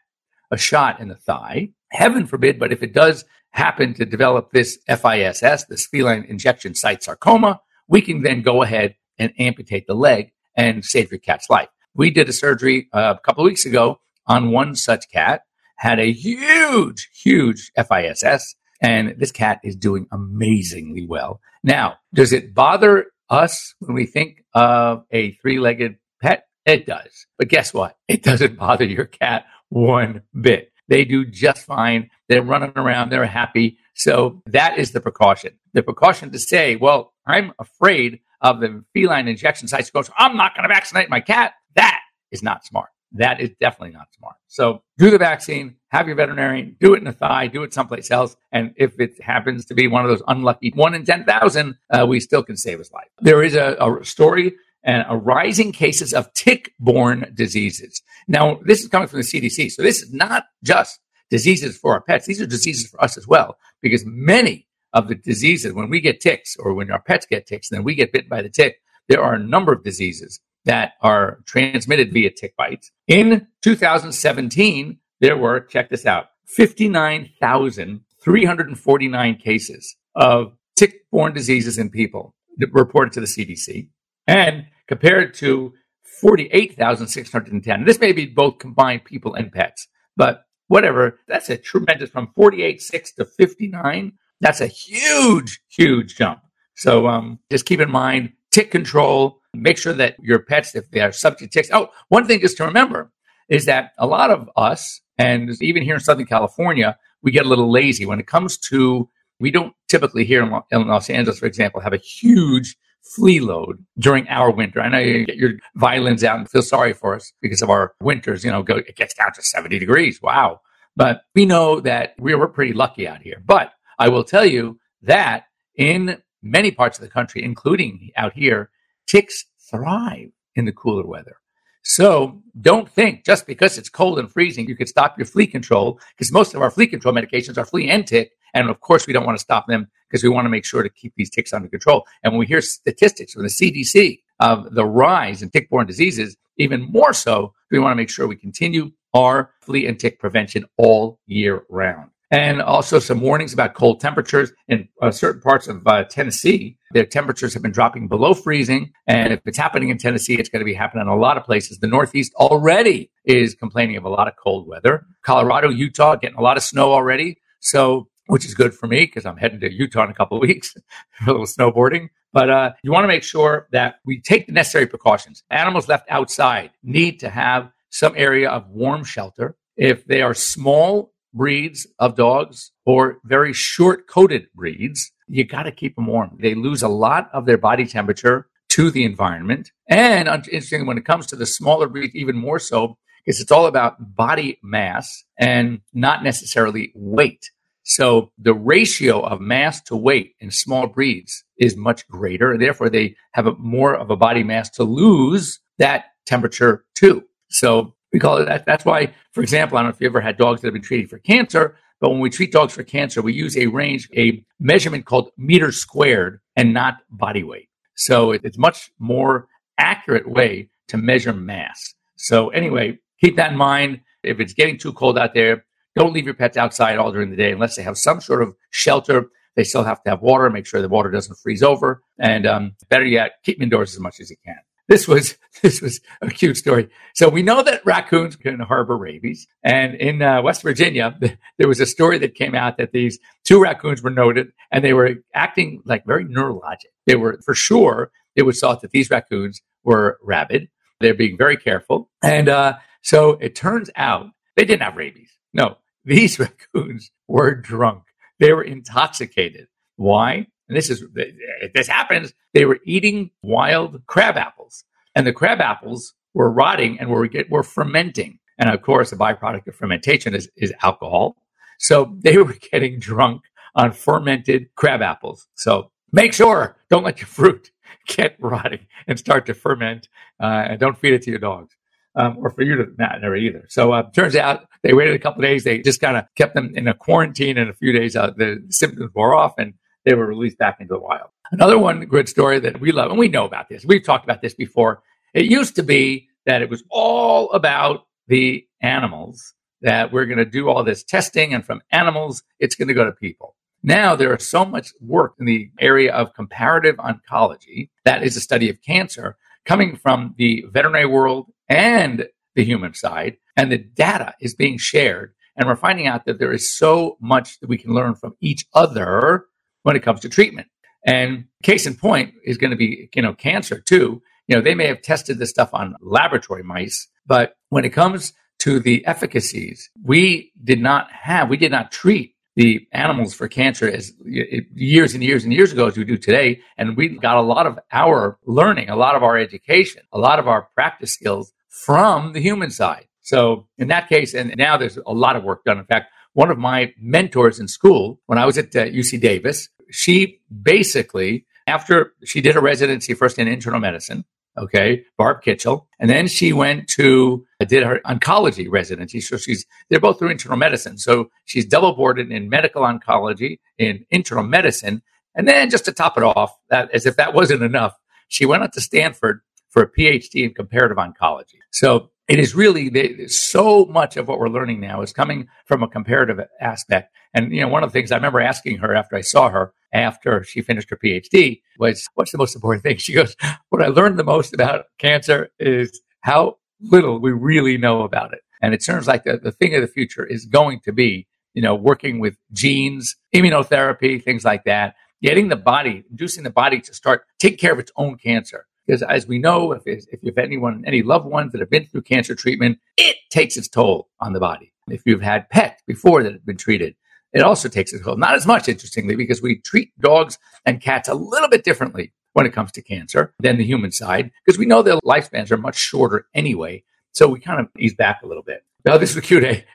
a 0.51 0.57
shot 0.57 0.99
in 0.99 1.09
the 1.09 1.15
thigh, 1.15 1.69
heaven 1.91 2.25
forbid, 2.25 2.59
but 2.59 2.71
if 2.71 2.81
it 2.81 2.93
does 2.93 3.23
happen 3.51 3.93
to 3.95 4.05
develop 4.05 4.51
this 4.51 4.77
FISS, 4.87 5.65
this 5.69 5.87
feline 5.87 6.23
injection 6.23 6.75
site 6.75 7.03
sarcoma, 7.03 7.61
we 7.87 8.01
can 8.01 8.21
then 8.21 8.41
go 8.41 8.61
ahead 8.61 8.95
and 9.17 9.33
amputate 9.39 9.87
the 9.87 9.95
leg 9.95 10.31
and 10.55 10.85
save 10.85 11.11
your 11.11 11.19
cat's 11.19 11.49
life. 11.49 11.69
We 11.93 12.11
did 12.11 12.29
a 12.29 12.33
surgery 12.33 12.87
uh, 12.93 13.15
a 13.17 13.19
couple 13.19 13.43
of 13.43 13.49
weeks 13.49 13.65
ago 13.65 13.99
on 14.27 14.51
one 14.51 14.75
such 14.75 15.09
cat, 15.11 15.41
had 15.79 15.99
a 15.99 16.11
huge, 16.11 17.09
huge 17.13 17.71
FISS, 17.75 18.55
and 18.81 19.15
this 19.17 19.31
cat 19.31 19.59
is 19.63 19.77
doing 19.77 20.07
amazingly 20.11 21.05
well. 21.07 21.39
Now, 21.63 21.95
does 22.13 22.33
it 22.33 22.53
bother 22.53 23.07
us 23.29 23.73
when 23.79 23.95
we 23.95 24.05
think 24.05 24.43
of 24.53 25.05
a 25.11 25.31
three 25.35 25.57
legged 25.57 25.95
pet? 26.21 26.47
It 26.65 26.85
does. 26.85 27.25
But 27.37 27.47
guess 27.47 27.73
what? 27.73 27.95
It 28.09 28.23
doesn't 28.23 28.57
bother 28.57 28.83
your 28.83 29.05
cat 29.05 29.45
one 29.69 30.23
bit. 30.39 30.71
They 30.89 31.05
do 31.05 31.25
just 31.25 31.65
fine. 31.65 32.09
They're 32.27 32.41
running 32.41 32.73
around. 32.75 33.09
They're 33.09 33.25
happy. 33.25 33.77
So 33.93 34.41
that 34.47 34.77
is 34.77 34.91
the 34.91 34.99
precaution. 34.99 35.53
The 35.73 35.83
precaution 35.83 36.31
to 36.31 36.39
say, 36.39 36.75
well, 36.75 37.13
I'm 37.25 37.53
afraid 37.57 38.19
of 38.41 38.59
the 38.59 38.83
feline 38.93 39.29
injection 39.29 39.69
sites. 39.69 39.91
Goes, 39.91 40.09
I'm 40.17 40.35
not 40.35 40.55
going 40.55 40.67
to 40.67 40.73
vaccinate 40.73 41.09
my 41.09 41.21
cat. 41.21 41.53
That 41.75 42.01
is 42.31 42.43
not 42.43 42.65
smart. 42.65 42.89
That 43.13 43.39
is 43.39 43.49
definitely 43.59 43.95
not 43.95 44.13
smart. 44.13 44.35
So 44.47 44.83
do 44.97 45.09
the 45.09 45.17
vaccine, 45.17 45.75
have 45.89 46.07
your 46.07 46.15
veterinarian 46.15 46.75
do 46.79 46.93
it 46.93 46.99
in 46.99 47.05
the 47.05 47.11
thigh, 47.11 47.47
do 47.47 47.63
it 47.63 47.73
someplace 47.73 48.11
else. 48.11 48.35
And 48.51 48.73
if 48.75 48.99
it 48.99 49.21
happens 49.21 49.65
to 49.65 49.73
be 49.73 49.87
one 49.87 50.03
of 50.03 50.09
those 50.09 50.21
unlucky 50.27 50.71
one 50.75 50.93
in 50.93 51.05
10,000, 51.05 51.75
uh, 51.89 52.05
we 52.07 52.19
still 52.19 52.43
can 52.43 52.55
save 52.55 52.77
his 52.77 52.91
life. 52.91 53.07
There 53.19 53.41
is 53.41 53.55
a, 53.55 53.75
a 53.79 54.05
story 54.05 54.55
and 54.83 55.05
a 55.09 55.17
rising 55.17 55.71
cases 55.71 56.13
of 56.13 56.31
tick-borne 56.33 57.31
diseases. 57.33 58.01
Now, 58.27 58.59
this 58.63 58.81
is 58.81 58.87
coming 58.87 59.07
from 59.07 59.19
the 59.19 59.25
CDC. 59.25 59.71
So 59.71 59.81
this 59.81 60.01
is 60.01 60.13
not 60.13 60.45
just 60.63 60.99
diseases 61.29 61.77
for 61.77 61.93
our 61.93 62.01
pets. 62.01 62.25
These 62.25 62.41
are 62.41 62.45
diseases 62.45 62.89
for 62.89 63.03
us 63.03 63.17
as 63.17 63.27
well, 63.27 63.57
because 63.81 64.03
many 64.05 64.67
of 64.93 65.07
the 65.07 65.15
diseases, 65.15 65.73
when 65.73 65.89
we 65.89 65.99
get 65.99 66.21
ticks 66.21 66.55
or 66.57 66.73
when 66.73 66.91
our 66.91 67.01
pets 67.01 67.25
get 67.25 67.45
ticks 67.45 67.69
and 67.69 67.77
then 67.77 67.83
we 67.83 67.95
get 67.95 68.11
bitten 68.11 68.29
by 68.29 68.41
the 68.41 68.49
tick, 68.49 68.81
there 69.07 69.21
are 69.21 69.33
a 69.33 69.39
number 69.39 69.73
of 69.73 69.83
diseases 69.83 70.39
that 70.65 70.93
are 71.01 71.39
transmitted 71.45 72.11
via 72.13 72.31
tick 72.31 72.55
bites. 72.57 72.91
In 73.07 73.47
2017, 73.61 74.99
there 75.21 75.37
were, 75.37 75.61
check 75.61 75.89
this 75.89 76.05
out, 76.05 76.27
59,349 76.47 79.35
cases 79.35 79.95
of 80.15 80.53
tick-borne 80.75 81.33
diseases 81.33 81.77
in 81.77 81.89
people 81.89 82.35
reported 82.71 83.13
to 83.13 83.19
the 83.19 83.25
CDC. 83.25 83.89
And 84.27 84.65
compared 84.87 85.33
to 85.35 85.73
48,610. 86.19 87.85
This 87.85 87.99
may 87.99 88.11
be 88.11 88.25
both 88.25 88.59
combined 88.59 89.05
people 89.05 89.35
and 89.35 89.51
pets, 89.51 89.87
but 90.17 90.43
whatever. 90.67 91.19
That's 91.27 91.49
a 91.49 91.57
tremendous 91.57 92.09
from 92.09 92.33
48.6 92.37 93.15
to 93.15 93.25
59. 93.25 94.13
That's 94.41 94.61
a 94.61 94.67
huge, 94.67 95.61
huge 95.69 96.17
jump. 96.17 96.41
So 96.75 97.07
um, 97.07 97.39
just 97.51 97.65
keep 97.65 97.79
in 97.79 97.91
mind 97.91 98.33
tick 98.51 98.71
control. 98.71 99.38
Make 99.53 99.77
sure 99.77 99.93
that 99.93 100.15
your 100.21 100.39
pets, 100.39 100.75
if 100.75 100.89
they 100.91 101.01
are 101.01 101.11
subject 101.11 101.51
to 101.51 101.59
ticks. 101.59 101.69
Oh, 101.73 101.89
one 102.09 102.25
thing 102.25 102.39
just 102.39 102.57
to 102.57 102.65
remember 102.65 103.11
is 103.49 103.65
that 103.65 103.91
a 103.97 104.05
lot 104.05 104.29
of 104.29 104.49
us, 104.55 105.01
and 105.17 105.49
even 105.61 105.83
here 105.83 105.95
in 105.95 106.01
Southern 106.01 106.27
California, 106.27 106.97
we 107.21 107.31
get 107.31 107.45
a 107.45 107.49
little 107.49 107.71
lazy 107.71 108.05
when 108.05 108.19
it 108.19 108.27
comes 108.27 108.57
to. 108.57 109.09
We 109.39 109.51
don't 109.51 109.73
typically 109.87 110.25
here 110.25 110.43
in 110.71 110.87
Los 110.87 111.09
Angeles, 111.09 111.39
for 111.39 111.45
example, 111.45 111.81
have 111.81 111.93
a 111.93 111.97
huge 111.97 112.75
flea 113.01 113.39
load 113.39 113.83
during 113.97 114.27
our 114.27 114.51
winter. 114.51 114.81
I 114.81 114.89
know 114.89 114.99
you 114.99 115.25
get 115.25 115.37
your 115.37 115.53
violins 115.75 116.23
out 116.23 116.37
and 116.37 116.49
feel 116.49 116.61
sorry 116.61 116.93
for 116.93 117.15
us 117.15 117.31
because 117.41 117.61
of 117.61 117.69
our 117.69 117.93
winters. 118.01 118.43
You 118.43 118.51
know, 118.51 118.61
go, 118.63 118.77
it 118.77 118.95
gets 118.95 119.13
down 119.13 119.33
to 119.33 119.41
70 119.41 119.79
degrees. 119.79 120.21
Wow. 120.21 120.61
But 120.95 121.21
we 121.33 121.45
know 121.45 121.79
that 121.81 122.15
we 122.19 122.35
we're 122.35 122.47
pretty 122.47 122.73
lucky 122.73 123.07
out 123.07 123.21
here. 123.21 123.41
But 123.45 123.71
I 123.97 124.09
will 124.09 124.23
tell 124.23 124.45
you 124.45 124.79
that 125.01 125.45
in 125.75 126.21
many 126.41 126.71
parts 126.71 126.97
of 126.97 127.03
the 127.03 127.09
country, 127.09 127.43
including 127.43 128.11
out 128.15 128.33
here, 128.33 128.69
ticks 129.09 129.45
thrive 129.69 130.31
in 130.55 130.65
the 130.65 130.71
cooler 130.71 131.05
weather. 131.05 131.37
So 131.83 132.41
don't 132.61 132.87
think 132.87 133.25
just 133.25 133.47
because 133.47 133.77
it's 133.77 133.89
cold 133.89 134.19
and 134.19 134.31
freezing, 134.31 134.67
you 134.67 134.75
could 134.75 134.89
stop 134.89 135.17
your 135.17 135.25
flea 135.25 135.47
control 135.47 135.99
because 136.15 136.31
most 136.31 136.53
of 136.53 136.61
our 136.61 136.69
flea 136.69 136.87
control 136.87 137.15
medications 137.15 137.57
are 137.57 137.65
flea 137.65 137.89
and 137.89 138.05
tick. 138.05 138.31
And 138.53 138.69
of 138.69 138.79
course, 138.81 139.07
we 139.07 139.13
don't 139.13 139.25
want 139.25 139.37
to 139.37 139.41
stop 139.41 139.67
them 139.67 139.87
because 140.07 140.23
we 140.23 140.29
want 140.29 140.45
to 140.45 140.49
make 140.49 140.65
sure 140.65 140.83
to 140.83 140.89
keep 140.89 141.13
these 141.15 141.29
ticks 141.29 141.53
under 141.53 141.67
control. 141.67 142.05
And 142.23 142.33
when 142.33 142.39
we 142.39 142.45
hear 142.45 142.61
statistics 142.61 143.33
from 143.33 143.43
the 143.43 143.49
CDC 143.49 144.19
of 144.39 144.73
the 144.73 144.85
rise 144.85 145.41
in 145.41 145.49
tick-borne 145.49 145.87
diseases, 145.87 146.37
even 146.57 146.91
more 146.91 147.13
so, 147.13 147.53
we 147.71 147.79
want 147.79 147.91
to 147.91 147.95
make 147.95 148.09
sure 148.09 148.27
we 148.27 148.35
continue 148.35 148.91
our 149.13 149.51
flea 149.61 149.87
and 149.87 149.99
tick 149.99 150.19
prevention 150.19 150.65
all 150.77 151.19
year 151.25 151.63
round. 151.69 152.11
And 152.31 152.61
also 152.61 152.99
some 152.99 153.21
warnings 153.21 153.53
about 153.53 153.73
cold 153.73 153.99
temperatures 153.99 154.51
in 154.67 154.87
uh, 155.01 155.09
certain 155.09 155.41
parts 155.41 155.67
of 155.67 155.85
uh, 155.87 156.03
Tennessee. 156.03 156.77
Their 156.91 157.05
temperatures 157.05 157.53
have 157.55 157.63
been 157.63 157.71
dropping 157.71 158.07
below 158.07 158.33
freezing. 158.35 158.91
And 159.07 159.33
if 159.33 159.41
it's 159.45 159.57
happening 159.57 159.89
in 159.89 159.97
Tennessee, 159.97 160.35
it's 160.35 160.49
going 160.49 160.59
to 160.59 160.65
be 160.65 160.75
happening 160.75 161.01
in 161.01 161.07
a 161.07 161.15
lot 161.15 161.37
of 161.37 161.43
places. 161.43 161.79
The 161.79 161.87
Northeast 161.87 162.33
already 162.35 163.09
is 163.25 163.55
complaining 163.55 163.97
of 163.97 164.05
a 164.05 164.09
lot 164.09 164.27
of 164.27 164.35
cold 164.35 164.67
weather. 164.67 165.05
Colorado, 165.23 165.69
Utah, 165.69 166.15
getting 166.15 166.37
a 166.37 166.41
lot 166.41 166.55
of 166.55 166.63
snow 166.63 166.93
already. 166.93 167.37
So 167.61 168.07
which 168.29 168.45
is 168.45 168.53
good 168.53 168.75
for 168.75 168.85
me 168.85 169.01
because 169.01 169.25
I'm 169.25 169.37
heading 169.37 169.59
to 169.61 169.73
Utah 169.73 170.03
in 170.03 170.11
a 170.11 170.13
couple 170.13 170.37
of 170.37 170.41
weeks 170.47 170.75
for 171.11 171.31
a 171.31 171.33
little 171.33 171.47
snowboarding. 171.47 172.09
But 172.31 172.49
uh, 172.49 172.71
you 172.83 172.91
want 172.91 173.03
to 173.03 173.07
make 173.07 173.23
sure 173.23 173.67
that 173.71 173.95
we 174.05 174.21
take 174.21 174.45
the 174.45 174.53
necessary 174.53 174.85
precautions. 174.85 175.43
Animals 175.49 175.87
left 175.87 176.07
outside 176.09 176.69
need 176.83 177.19
to 177.21 177.29
have 177.29 177.71
some 177.89 178.13
area 178.15 178.49
of 178.49 178.69
warm 178.69 179.03
shelter. 179.03 179.55
If 179.75 180.05
they 180.05 180.21
are 180.21 180.35
small 180.35 181.11
breeds 181.33 181.87
of 181.99 182.15
dogs 182.15 182.71
or 182.85 183.19
very 183.23 183.53
short 183.53 184.07
coated 184.07 184.47
breeds, 184.53 185.11
you 185.27 185.45
got 185.45 185.63
to 185.63 185.71
keep 185.71 185.95
them 185.95 186.07
warm. 186.07 186.37
They 186.39 186.55
lose 186.55 186.81
a 186.81 186.87
lot 186.87 187.29
of 187.33 187.45
their 187.45 187.57
body 187.57 187.85
temperature 187.85 188.47
to 188.69 188.91
the 188.91 189.03
environment. 189.03 189.71
And 189.87 190.27
interestingly, 190.27 190.87
when 190.87 190.97
it 190.97 191.05
comes 191.05 191.27
to 191.27 191.35
the 191.35 191.45
smaller 191.45 191.87
breeds, 191.87 192.15
even 192.15 192.35
more 192.35 192.59
so, 192.59 192.97
because 193.25 193.41
it's 193.41 193.51
all 193.51 193.65
about 193.65 194.15
body 194.15 194.59
mass 194.63 195.23
and 195.37 195.81
not 195.93 196.23
necessarily 196.23 196.91
weight. 196.95 197.51
So 197.83 198.31
the 198.37 198.53
ratio 198.53 199.21
of 199.21 199.41
mass 199.41 199.81
to 199.83 199.95
weight 199.95 200.35
in 200.39 200.51
small 200.51 200.87
breeds 200.87 201.43
is 201.57 201.75
much 201.75 202.07
greater. 202.07 202.57
Therefore, 202.57 202.89
they 202.89 203.15
have 203.33 203.47
a, 203.47 203.55
more 203.55 203.95
of 203.95 204.09
a 204.09 204.15
body 204.15 204.43
mass 204.43 204.69
to 204.71 204.83
lose 204.83 205.59
that 205.79 206.05
temperature 206.25 206.85
too. 206.95 207.23
So 207.49 207.95
we 208.11 208.19
call 208.19 208.37
it 208.37 208.45
that. 208.45 208.65
That's 208.65 208.85
why, 208.85 209.13
for 209.31 209.41
example, 209.41 209.77
I 209.77 209.81
don't 209.81 209.89
know 209.89 209.95
if 209.95 210.01
you 210.01 210.07
ever 210.07 210.21
had 210.21 210.37
dogs 210.37 210.61
that 210.61 210.67
have 210.67 210.73
been 210.73 210.81
treated 210.81 211.09
for 211.09 211.19
cancer, 211.19 211.77
but 211.99 212.09
when 212.09 212.19
we 212.19 212.29
treat 212.29 212.51
dogs 212.51 212.73
for 212.73 212.83
cancer, 212.83 213.21
we 213.21 213.33
use 213.33 213.57
a 213.57 213.67
range, 213.67 214.09
a 214.15 214.43
measurement 214.59 215.05
called 215.05 215.31
meters 215.37 215.77
squared 215.77 216.39
and 216.55 216.73
not 216.73 216.97
body 217.09 217.43
weight. 217.43 217.69
So 217.95 218.31
it's 218.31 218.57
much 218.57 218.91
more 218.99 219.47
accurate 219.77 220.29
way 220.29 220.69
to 220.87 220.97
measure 220.97 221.33
mass. 221.33 221.93
So 222.15 222.49
anyway, 222.49 222.99
keep 223.19 223.35
that 223.35 223.51
in 223.51 223.57
mind. 223.57 224.01
If 224.23 224.39
it's 224.39 224.53
getting 224.53 224.77
too 224.77 224.93
cold 224.93 225.17
out 225.17 225.33
there, 225.33 225.65
don't 225.95 226.13
leave 226.13 226.25
your 226.25 226.33
pets 226.33 226.57
outside 226.57 226.97
all 226.97 227.11
during 227.11 227.29
the 227.29 227.35
day 227.35 227.51
unless 227.51 227.75
they 227.75 227.83
have 227.83 227.97
some 227.97 228.21
sort 228.21 228.41
of 228.41 228.55
shelter. 228.69 229.27
They 229.55 229.63
still 229.63 229.83
have 229.83 230.01
to 230.03 230.09
have 230.11 230.21
water. 230.21 230.49
Make 230.49 230.65
sure 230.65 230.81
the 230.81 230.87
water 230.87 231.11
doesn't 231.11 231.37
freeze 231.37 231.63
over, 231.63 232.01
and 232.17 232.47
um, 232.47 232.75
better 232.87 233.05
yet, 233.05 233.33
keep 233.43 233.57
them 233.57 233.63
indoors 233.63 233.93
as 233.93 233.99
much 233.99 234.19
as 234.21 234.29
you 234.29 234.37
can. 234.45 234.55
This 234.89 235.07
was 235.07 235.37
this 235.61 235.81
was 235.81 236.01
a 236.21 236.29
cute 236.29 236.57
story. 236.57 236.89
So 237.13 237.29
we 237.29 237.43
know 237.43 237.63
that 237.63 237.85
raccoons 237.85 238.35
can 238.35 238.59
harbor 238.59 238.97
rabies, 238.97 239.47
and 239.63 239.95
in 239.95 240.21
uh, 240.21 240.41
West 240.41 240.63
Virginia, 240.63 241.17
there 241.57 241.67
was 241.67 241.79
a 241.79 241.85
story 241.85 242.17
that 242.17 242.35
came 242.35 242.55
out 242.55 242.77
that 242.77 242.91
these 242.91 243.19
two 243.45 243.61
raccoons 243.61 244.01
were 244.01 244.09
noted, 244.09 244.51
and 244.71 244.83
they 244.83 244.93
were 244.93 245.15
acting 245.33 245.81
like 245.85 246.05
very 246.05 246.25
neurologic. 246.25 246.91
They 247.05 247.15
were 247.15 247.39
for 247.45 247.55
sure. 247.55 248.11
It 248.35 248.43
was 248.43 248.59
thought 248.59 248.81
that 248.81 248.91
these 248.91 249.09
raccoons 249.09 249.61
were 249.83 250.17
rabid. 250.23 250.69
They're 250.99 251.13
being 251.13 251.37
very 251.37 251.55
careful, 251.55 252.09
and 252.21 252.49
uh, 252.49 252.73
so 253.01 253.31
it 253.31 253.55
turns 253.55 253.89
out 253.95 254.27
they 254.57 254.65
didn't 254.65 254.81
have 254.81 254.97
rabies. 254.97 255.31
No, 255.53 255.77
these 256.03 256.39
raccoons 256.73 257.11
were 257.27 257.53
drunk. 257.53 258.03
They 258.39 258.53
were 258.53 258.63
intoxicated. 258.63 259.67
Why? 259.97 260.47
And 260.69 260.77
this 260.77 260.89
is, 260.89 261.03
if 261.15 261.73
this 261.73 261.87
happens, 261.87 262.33
they 262.53 262.65
were 262.65 262.79
eating 262.85 263.31
wild 263.41 264.05
crab 264.05 264.37
apples 264.37 264.85
and 265.15 265.25
the 265.27 265.33
crab 265.33 265.59
apples 265.59 266.13
were 266.33 266.49
rotting 266.49 266.99
and 266.99 267.09
were, 267.09 267.29
were 267.49 267.63
fermenting. 267.63 268.39
And 268.57 268.69
of 268.69 268.81
course, 268.81 269.11
a 269.11 269.17
byproduct 269.17 269.67
of 269.67 269.75
fermentation 269.75 270.35
is, 270.35 270.49
is 270.55 270.73
alcohol. 270.81 271.35
So 271.79 272.15
they 272.19 272.37
were 272.41 272.55
getting 272.71 272.99
drunk 272.99 273.41
on 273.75 273.91
fermented 273.91 274.73
crab 274.75 275.01
apples. 275.01 275.47
So 275.55 275.91
make 276.11 276.33
sure 276.33 276.77
don't 276.89 277.03
let 277.03 277.19
your 277.19 277.27
fruit 277.39 277.71
get 278.07 278.35
rotting 278.39 278.87
and 279.07 279.19
start 279.19 279.45
to 279.47 279.53
ferment, 279.53 280.07
uh, 280.39 280.67
and 280.69 280.79
don't 280.79 280.97
feed 280.97 281.13
it 281.13 281.21
to 281.23 281.31
your 281.31 281.39
dogs. 281.39 281.75
Um, 282.15 282.37
or 282.39 282.49
for 282.49 282.63
you 282.63 282.75
to 282.75 282.87
not 282.97 283.21
never 283.21 283.35
either. 283.35 283.65
So 283.69 283.93
uh, 283.93 284.09
turns 284.11 284.35
out 284.35 284.67
they 284.81 284.93
waited 284.93 285.13
a 285.15 285.19
couple 285.19 285.43
days. 285.43 285.63
They 285.63 285.79
just 285.79 286.01
kind 286.01 286.17
of 286.17 286.25
kept 286.35 286.55
them 286.55 286.71
in 286.75 286.87
a 286.87 286.93
quarantine, 286.93 287.57
and 287.57 287.69
a 287.69 287.73
few 287.73 287.93
days 287.93 288.15
uh, 288.15 288.31
the 288.35 288.65
symptoms 288.69 289.11
wore 289.13 289.35
off, 289.35 289.53
and 289.57 289.75
they 290.09 290.15
were 290.15 290.25
released 290.25 290.57
back 290.57 290.77
into 290.79 290.95
the 290.95 290.99
wild. 290.99 291.29
Another 291.51 291.77
one 291.77 292.03
good 292.05 292.27
story 292.27 292.59
that 292.61 292.81
we 292.81 292.91
love, 292.91 293.11
and 293.11 293.19
we 293.19 293.27
know 293.27 293.45
about 293.45 293.69
this. 293.69 293.85
We've 293.85 294.03
talked 294.03 294.23
about 294.23 294.41
this 294.41 294.55
before. 294.55 295.03
It 295.35 295.45
used 295.45 295.75
to 295.75 295.83
be 295.83 296.29
that 296.47 296.63
it 296.63 296.69
was 296.69 296.83
all 296.89 297.51
about 297.51 298.07
the 298.27 298.65
animals 298.81 299.53
that 299.81 300.11
we're 300.11 300.25
going 300.25 300.39
to 300.39 300.45
do 300.45 300.67
all 300.67 300.83
this 300.83 301.03
testing, 301.03 301.53
and 301.53 301.63
from 301.63 301.83
animals, 301.91 302.41
it's 302.59 302.73
going 302.73 302.87
to 302.87 302.95
go 302.95 303.05
to 303.05 303.11
people. 303.11 303.55
Now 303.83 304.15
there 304.15 304.35
is 304.35 304.49
so 304.49 304.65
much 304.65 304.93
work 304.99 305.35
in 305.39 305.45
the 305.45 305.69
area 305.79 306.11
of 306.11 306.33
comparative 306.33 306.95
oncology, 306.95 307.89
that 308.03 308.23
is 308.23 308.35
a 308.35 308.41
study 308.41 308.67
of 308.67 308.81
cancer, 308.81 309.37
coming 309.63 309.95
from 309.95 310.33
the 310.39 310.65
veterinary 310.71 311.05
world 311.05 311.51
and 311.67 312.27
the 312.55 312.63
human 312.63 312.95
side, 312.95 313.37
and 313.55 313.71
the 313.71 313.77
data 313.77 314.33
is 314.41 314.55
being 314.55 314.79
shared. 314.79 315.35
And 315.55 315.67
we're 315.67 315.75
finding 315.75 316.07
out 316.07 316.25
that 316.25 316.39
there 316.39 316.51
is 316.51 316.75
so 316.75 317.17
much 317.21 317.59
that 317.59 317.69
we 317.69 317.77
can 317.77 317.93
learn 317.93 318.15
from 318.15 318.35
each 318.41 318.65
other 318.73 319.45
when 319.89 319.95
it 319.95 320.03
comes 320.03 320.19
to 320.19 320.29
treatment. 320.29 320.67
And 321.03 321.45
case 321.63 321.87
in 321.87 321.95
point 321.95 322.35
is 322.45 322.59
going 322.59 322.69
to 322.69 322.77
be, 322.77 323.09
you 323.15 323.23
know, 323.23 323.33
cancer 323.33 323.79
too. 323.79 324.21
You 324.47 324.55
know, 324.55 324.61
they 324.61 324.75
may 324.75 324.85
have 324.85 325.01
tested 325.01 325.39
this 325.39 325.49
stuff 325.49 325.71
on 325.73 325.95
laboratory 325.99 326.61
mice, 326.61 327.07
but 327.25 327.55
when 327.69 327.85
it 327.85 327.89
comes 327.89 328.33
to 328.59 328.79
the 328.79 329.03
efficacies, 329.07 329.89
we 330.03 330.51
did 330.63 330.79
not 330.79 331.11
have, 331.11 331.49
we 331.49 331.57
did 331.57 331.71
not 331.71 331.91
treat 331.91 332.35
the 332.55 332.87
animals 332.91 333.33
for 333.33 333.47
cancer 333.47 333.89
as 333.89 334.13
years 334.23 335.15
and 335.15 335.23
years 335.23 335.43
and 335.43 335.53
years 335.53 335.73
ago 335.73 335.87
as 335.87 335.97
we 335.97 336.03
do 336.03 336.17
today. 336.17 336.61
And 336.77 336.95
we 336.95 337.07
got 337.17 337.37
a 337.37 337.41
lot 337.41 337.65
of 337.65 337.79
our 337.91 338.37
learning, 338.45 338.89
a 338.89 338.95
lot 338.95 339.15
of 339.15 339.23
our 339.23 339.39
education, 339.39 340.03
a 340.13 340.19
lot 340.19 340.37
of 340.37 340.47
our 340.47 340.69
practice 340.75 341.13
skills 341.13 341.51
from 341.67 342.33
the 342.33 342.41
human 342.41 342.69
side. 342.69 343.07
So 343.21 343.67
in 343.79 343.87
that 343.87 344.07
case, 344.07 344.35
and 344.35 344.53
now 344.55 344.77
there's 344.77 344.97
a 344.97 345.13
lot 345.13 345.35
of 345.35 345.43
work 345.43 345.63
done. 345.63 345.79
In 345.79 345.85
fact, 345.85 346.11
one 346.33 346.51
of 346.51 346.59
my 346.59 346.93
mentors 346.99 347.59
in 347.59 347.67
school, 347.67 348.19
when 348.27 348.37
I 348.37 348.45
was 348.45 348.57
at 348.59 348.75
uh, 348.75 348.85
UC 348.85 349.19
Davis, 349.19 349.69
she 349.91 350.41
basically, 350.61 351.45
after 351.67 352.13
she 352.23 352.41
did 352.41 352.55
a 352.55 352.61
residency 352.61 353.13
first 353.13 353.39
in 353.39 353.47
internal 353.47 353.79
medicine, 353.79 354.25
okay, 354.57 355.03
Barb 355.17 355.41
Kitchell, 355.41 355.87
and 355.99 356.09
then 356.09 356.27
she 356.27 356.53
went 356.53 356.87
to 356.89 357.45
uh, 357.59 357.65
did 357.65 357.83
her 357.83 358.01
oncology 358.05 358.67
residency. 358.69 359.21
So 359.21 359.37
she's 359.37 359.65
they're 359.89 359.99
both 359.99 360.19
through 360.19 360.29
internal 360.29 360.57
medicine. 360.57 360.97
So 360.97 361.29
she's 361.45 361.65
double 361.65 361.95
boarded 361.95 362.31
in 362.31 362.49
medical 362.49 362.83
oncology 362.83 363.59
in 363.77 364.05
internal 364.09 364.43
medicine, 364.43 365.01
and 365.35 365.47
then 365.47 365.69
just 365.69 365.85
to 365.85 365.91
top 365.91 366.17
it 366.17 366.23
off, 366.23 366.57
that 366.69 366.89
as 366.91 367.05
if 367.05 367.15
that 367.17 367.33
wasn't 367.33 367.63
enough, 367.63 367.95
she 368.27 368.45
went 368.45 368.63
on 368.63 368.71
to 368.71 368.81
Stanford 368.81 369.41
for 369.69 369.83
a 369.83 369.91
PhD 369.91 370.43
in 370.43 370.53
comparative 370.53 370.97
oncology. 370.97 371.59
So 371.71 372.09
it 372.27 372.39
is 372.39 372.55
really 372.55 373.27
so 373.27 373.85
much 373.85 374.17
of 374.17 374.27
what 374.27 374.39
we're 374.39 374.49
learning 374.49 374.79
now 374.79 375.01
is 375.01 375.13
coming 375.13 375.47
from 375.65 375.83
a 375.83 375.87
comparative 375.87 376.39
aspect. 376.59 377.13
And 377.33 377.51
you 377.51 377.61
know, 377.61 377.67
one 377.67 377.83
of 377.83 377.91
the 377.91 377.93
things 377.93 378.11
I 378.11 378.15
remember 378.15 378.39
asking 378.39 378.77
her 378.77 378.95
after 378.95 379.15
I 379.15 379.21
saw 379.21 379.49
her 379.49 379.73
after 379.93 380.43
she 380.43 380.61
finished 380.61 380.89
her 380.89 380.97
PhD 380.97 381.61
was, 381.77 382.07
"What's 382.15 382.31
the 382.31 382.37
most 382.37 382.55
important 382.55 382.83
thing?" 382.83 382.97
She 382.99 383.13
goes, 383.13 383.35
"What 383.69 383.81
I 383.81 383.87
learned 383.87 384.19
the 384.19 384.23
most 384.23 384.53
about 384.53 384.85
cancer 384.97 385.49
is 385.59 386.01
how 386.21 386.57
little 386.81 387.19
we 387.19 387.31
really 387.31 387.77
know 387.77 388.03
about 388.03 388.33
it." 388.33 388.41
And 388.61 388.73
it 388.73 388.83
turns 388.83 389.07
like 389.07 389.23
the, 389.23 389.37
the 389.37 389.51
thing 389.51 389.75
of 389.75 389.81
the 389.81 389.87
future 389.87 390.25
is 390.25 390.45
going 390.45 390.81
to 390.81 390.91
be, 390.91 391.27
you 391.53 391.61
know, 391.61 391.75
working 391.75 392.19
with 392.19 392.37
genes, 392.51 393.15
immunotherapy, 393.33 394.21
things 394.23 394.43
like 394.43 394.65
that, 394.65 394.95
getting 395.21 395.47
the 395.47 395.55
body, 395.55 396.03
inducing 396.09 396.43
the 396.43 396.49
body 396.49 396.79
to 396.81 396.93
start 396.93 397.23
taking 397.39 397.57
care 397.57 397.73
of 397.73 397.79
its 397.79 397.91
own 397.95 398.17
cancer. 398.17 398.65
Because 398.85 399.03
as 399.03 399.27
we 399.27 399.37
know, 399.37 399.71
if, 399.71 399.83
if 399.85 400.19
you've 400.23 400.37
anyone, 400.37 400.83
any 400.85 401.03
loved 401.03 401.27
ones 401.27 401.51
that 401.51 401.61
have 401.61 401.69
been 401.69 401.85
through 401.85 402.01
cancer 402.01 402.33
treatment, 402.33 402.79
it 402.97 403.17
takes 403.29 403.55
its 403.55 403.67
toll 403.67 404.09
on 404.19 404.33
the 404.33 404.39
body. 404.39 404.73
If 404.87 405.03
you've 405.05 405.21
had 405.21 405.49
pets 405.49 405.83
before 405.85 406.23
that 406.23 406.33
have 406.33 406.45
been 406.45 406.57
treated, 406.57 406.95
it 407.33 407.41
also 407.41 407.69
takes 407.69 407.93
its 407.93 408.03
toll. 408.03 408.17
Not 408.17 408.35
as 408.35 408.45
much, 408.45 408.67
interestingly, 408.67 409.15
because 409.15 409.41
we 409.41 409.59
treat 409.59 409.91
dogs 409.99 410.37
and 410.65 410.81
cats 410.81 411.07
a 411.07 411.13
little 411.13 411.49
bit 411.49 411.63
differently 411.63 412.13
when 412.33 412.45
it 412.45 412.53
comes 412.53 412.71
to 412.73 412.81
cancer 412.81 413.33
than 413.39 413.57
the 413.57 413.65
human 413.65 413.91
side, 413.91 414.31
because 414.45 414.57
we 414.57 414.65
know 414.65 414.81
their 414.81 414.99
lifespans 415.05 415.51
are 415.51 415.57
much 415.57 415.77
shorter 415.77 416.27
anyway. 416.33 416.83
So 417.11 417.27
we 417.27 417.39
kind 417.39 417.59
of 417.59 417.67
ease 417.77 417.95
back 417.95 418.21
a 418.23 418.27
little 418.27 418.43
bit. 418.43 418.63
Now, 418.85 418.97
this 418.97 419.15
was 419.15 419.25
cute. 419.25 419.43
A 419.43 419.65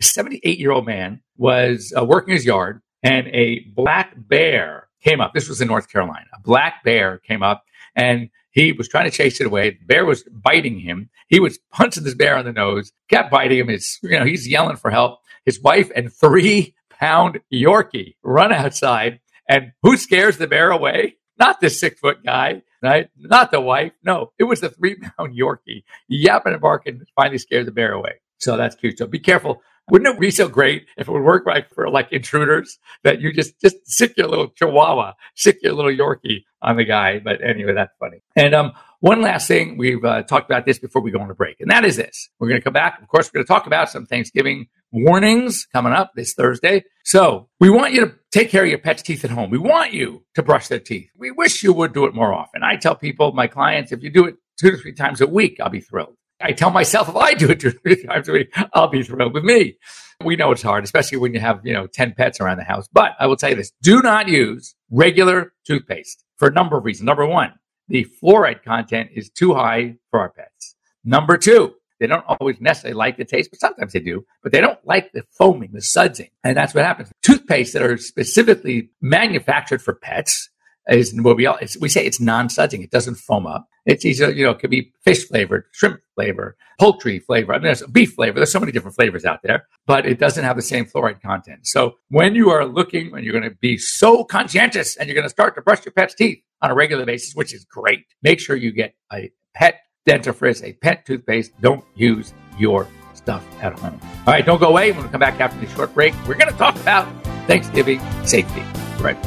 78 0.00 0.58
year 0.58 0.72
old 0.72 0.86
man 0.86 1.20
was 1.36 1.92
uh, 1.96 2.04
working 2.04 2.34
his 2.34 2.44
yard 2.44 2.80
and 3.02 3.28
a 3.28 3.60
black 3.74 4.14
bear 4.16 4.88
came 5.02 5.20
up. 5.20 5.34
This 5.34 5.48
was 5.48 5.60
in 5.60 5.68
North 5.68 5.90
Carolina. 5.90 6.26
A 6.34 6.40
black 6.40 6.82
bear 6.82 7.18
came 7.18 7.42
up 7.42 7.64
and 7.94 8.30
he 8.50 8.72
was 8.72 8.88
trying 8.88 9.10
to 9.10 9.16
chase 9.16 9.40
it 9.40 9.46
away. 9.46 9.70
The 9.70 9.84
bear 9.84 10.06
was 10.06 10.22
biting 10.24 10.78
him. 10.78 11.10
He 11.28 11.40
was 11.40 11.58
punching 11.72 12.04
this 12.04 12.14
bear 12.14 12.36
on 12.36 12.44
the 12.44 12.52
nose, 12.52 12.92
kept 13.10 13.30
biting 13.30 13.58
him. 13.58 13.70
It's, 13.70 13.98
you 14.02 14.18
know, 14.18 14.24
he's 14.24 14.48
yelling 14.48 14.76
for 14.76 14.90
help. 14.90 15.20
His 15.44 15.60
wife 15.60 15.90
and 15.94 16.12
three 16.12 16.74
pound 17.04 17.40
Yorkie 17.52 18.16
run 18.22 18.52
outside. 18.52 19.20
And 19.48 19.72
who 19.82 19.96
scares 19.96 20.38
the 20.38 20.46
bear 20.46 20.70
away? 20.70 21.16
Not 21.38 21.60
the 21.60 21.68
six 21.68 22.00
foot 22.00 22.24
guy, 22.24 22.62
right? 22.82 23.10
Not 23.18 23.50
the 23.50 23.60
wife. 23.60 23.92
No, 24.02 24.32
it 24.38 24.44
was 24.44 24.60
the 24.60 24.70
three 24.70 24.96
pound 24.96 25.36
Yorkie 25.38 25.84
yapping 26.08 26.54
and 26.54 26.62
barking 26.62 27.02
finally 27.14 27.38
scared 27.38 27.66
the 27.66 27.72
bear 27.72 27.92
away. 27.92 28.20
So 28.38 28.56
that's 28.56 28.74
cute. 28.74 28.98
So 28.98 29.06
be 29.06 29.18
careful 29.18 29.62
wouldn't 29.90 30.14
it 30.14 30.20
be 30.20 30.30
so 30.30 30.48
great 30.48 30.86
if 30.96 31.08
it 31.08 31.12
would 31.12 31.22
work 31.22 31.44
right 31.44 31.66
for 31.74 31.90
like 31.90 32.10
intruders 32.12 32.78
that 33.02 33.20
you 33.20 33.32
just 33.32 33.60
just 33.60 33.76
sick 33.84 34.16
your 34.16 34.28
little 34.28 34.48
Chihuahua, 34.48 35.12
sick 35.34 35.58
your 35.62 35.74
little 35.74 35.90
Yorkie 35.90 36.44
on 36.62 36.76
the 36.76 36.84
guy? 36.84 37.18
But 37.18 37.42
anyway, 37.44 37.74
that's 37.74 37.92
funny. 38.00 38.22
And 38.34 38.54
um, 38.54 38.72
one 39.00 39.20
last 39.20 39.46
thing 39.46 39.76
we've 39.76 40.04
uh, 40.04 40.22
talked 40.22 40.50
about 40.50 40.64
this 40.64 40.78
before 40.78 41.02
we 41.02 41.10
go 41.10 41.20
on 41.20 41.30
a 41.30 41.34
break, 41.34 41.60
and 41.60 41.70
that 41.70 41.84
is 41.84 41.96
this: 41.96 42.30
we're 42.38 42.48
going 42.48 42.60
to 42.60 42.64
come 42.64 42.72
back. 42.72 43.00
Of 43.02 43.08
course, 43.08 43.28
we're 43.28 43.38
going 43.38 43.46
to 43.46 43.52
talk 43.52 43.66
about 43.66 43.90
some 43.90 44.06
Thanksgiving 44.06 44.68
warnings 44.94 45.66
coming 45.72 45.92
up 45.92 46.12
this 46.14 46.32
Thursday. 46.34 46.84
So 47.04 47.48
we 47.60 47.68
want 47.68 47.92
you 47.92 48.06
to 48.06 48.14
take 48.30 48.48
care 48.48 48.62
of 48.62 48.70
your 48.70 48.78
pet's 48.78 49.02
teeth 49.02 49.24
at 49.24 49.30
home. 49.30 49.50
We 49.50 49.58
want 49.58 49.92
you 49.92 50.24
to 50.34 50.42
brush 50.42 50.68
their 50.68 50.78
teeth. 50.78 51.10
We 51.16 51.30
wish 51.32 51.62
you 51.62 51.72
would 51.72 51.92
do 51.92 52.06
it 52.06 52.14
more 52.14 52.32
often. 52.32 52.62
I 52.62 52.76
tell 52.76 52.94
people, 52.94 53.32
my 53.32 53.48
clients, 53.48 53.92
if 53.92 54.02
you 54.02 54.10
do 54.10 54.24
it 54.24 54.36
two 54.58 54.70
to 54.70 54.76
three 54.76 54.94
times 54.94 55.20
a 55.20 55.26
week, 55.26 55.58
I'll 55.60 55.68
be 55.68 55.80
thrilled. 55.80 56.14
I 56.40 56.52
tell 56.52 56.70
myself 56.70 57.08
if 57.08 57.16
I 57.16 57.34
do 57.34 57.50
it 57.50 57.60
two 57.60 57.72
to 57.72 57.78
three 57.78 58.04
times 58.04 58.28
a 58.28 58.32
week, 58.32 58.54
I'll 58.72 58.88
be 58.88 59.02
thrilled 59.02 59.34
with 59.34 59.44
me. 59.44 59.76
We 60.24 60.36
know 60.36 60.52
it's 60.52 60.62
hard, 60.62 60.84
especially 60.84 61.18
when 61.18 61.34
you 61.34 61.40
have, 61.40 61.60
you 61.64 61.72
know, 61.72 61.86
10 61.86 62.14
pets 62.14 62.40
around 62.40 62.58
the 62.58 62.64
house. 62.64 62.88
But 62.92 63.12
I 63.18 63.26
will 63.26 63.36
tell 63.36 63.50
you 63.50 63.56
this 63.56 63.72
do 63.82 64.00
not 64.00 64.28
use 64.28 64.74
regular 64.90 65.52
toothpaste 65.66 66.24
for 66.36 66.48
a 66.48 66.52
number 66.52 66.78
of 66.78 66.84
reasons. 66.84 67.06
Number 67.06 67.26
one, 67.26 67.52
the 67.88 68.06
fluoride 68.22 68.62
content 68.62 69.10
is 69.14 69.28
too 69.28 69.54
high 69.54 69.96
for 70.10 70.20
our 70.20 70.30
pets. 70.30 70.76
Number 71.04 71.36
two, 71.36 71.74
they 72.00 72.06
don't 72.06 72.24
always 72.26 72.60
necessarily 72.60 72.96
like 72.96 73.16
the 73.16 73.24
taste, 73.24 73.50
but 73.50 73.60
sometimes 73.60 73.92
they 73.92 74.00
do. 74.00 74.24
But 74.42 74.52
they 74.52 74.60
don't 74.60 74.84
like 74.84 75.12
the 75.12 75.22
foaming, 75.30 75.70
the 75.72 75.80
sudsing. 75.80 76.30
And 76.42 76.56
that's 76.56 76.74
what 76.74 76.84
happens. 76.84 77.10
Toothpaste 77.22 77.72
that 77.72 77.82
are 77.82 77.96
specifically 77.96 78.90
manufactured 79.00 79.82
for 79.82 79.94
pets 79.94 80.50
is 80.88 81.14
what 81.20 81.36
we 81.36 81.46
all, 81.46 81.58
we 81.80 81.88
say 81.88 82.04
it's 82.04 82.20
non-sudsing. 82.20 82.82
It 82.82 82.90
doesn't 82.90 83.14
foam 83.14 83.46
up. 83.46 83.68
It's 83.86 84.04
either, 84.04 84.26
uh, 84.26 84.28
you 84.28 84.44
know, 84.44 84.50
it 84.50 84.58
could 84.58 84.70
be 84.70 84.92
fish 85.02 85.26
flavored, 85.26 85.64
shrimp 85.72 86.00
flavor, 86.14 86.56
poultry 86.78 87.18
flavor. 87.18 87.52
I 87.52 87.58
mean, 87.58 87.64
there's 87.64 87.82
beef 87.82 88.14
flavor. 88.14 88.38
There's 88.38 88.52
so 88.52 88.60
many 88.60 88.72
different 88.72 88.96
flavors 88.96 89.24
out 89.24 89.42
there, 89.42 89.66
but 89.86 90.06
it 90.06 90.18
doesn't 90.18 90.44
have 90.44 90.56
the 90.56 90.62
same 90.62 90.86
fluoride 90.86 91.20
content. 91.20 91.66
So 91.66 91.96
when 92.08 92.34
you 92.34 92.50
are 92.50 92.64
looking, 92.64 93.10
when 93.12 93.24
you're 93.24 93.38
going 93.38 93.50
to 93.50 93.56
be 93.56 93.76
so 93.76 94.24
conscientious 94.24 94.96
and 94.96 95.08
you're 95.08 95.14
going 95.14 95.26
to 95.26 95.30
start 95.30 95.54
to 95.56 95.62
brush 95.62 95.84
your 95.84 95.92
pet's 95.92 96.14
teeth 96.14 96.42
on 96.62 96.70
a 96.70 96.74
regular 96.74 97.04
basis, 97.04 97.34
which 97.34 97.52
is 97.54 97.64
great, 97.64 98.06
make 98.22 98.40
sure 98.40 98.56
you 98.56 98.72
get 98.72 98.94
a 99.12 99.30
pet 99.54 99.80
dentifrice, 100.06 100.62
a 100.62 100.72
pet 100.74 101.06
toothpaste. 101.06 101.52
Don't 101.60 101.84
use 101.94 102.34
your 102.58 102.88
stuff 103.14 103.44
at 103.62 103.78
home. 103.78 104.00
All 104.26 104.32
right, 104.32 104.44
don't 104.44 104.60
go 104.60 104.68
away. 104.68 104.92
When 104.92 105.02
we 105.02 105.08
come 105.08 105.20
back 105.20 105.40
after 105.40 105.58
this 105.60 105.72
short 105.74 105.94
break, 105.94 106.14
we're 106.26 106.34
going 106.34 106.50
to 106.50 106.58
talk 106.58 106.76
about 106.76 107.06
Thanksgiving 107.46 108.00
safety. 108.24 108.62
Right. 109.00 109.18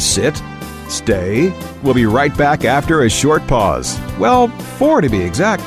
Sit 0.00 0.40
Stay. 0.92 1.50
We'll 1.82 1.94
be 1.94 2.04
right 2.04 2.36
back 2.36 2.66
after 2.66 3.02
a 3.04 3.10
short 3.10 3.46
pause. 3.46 3.98
Well, 4.18 4.48
four 4.48 5.00
to 5.00 5.08
be 5.08 5.20
exact. 5.20 5.62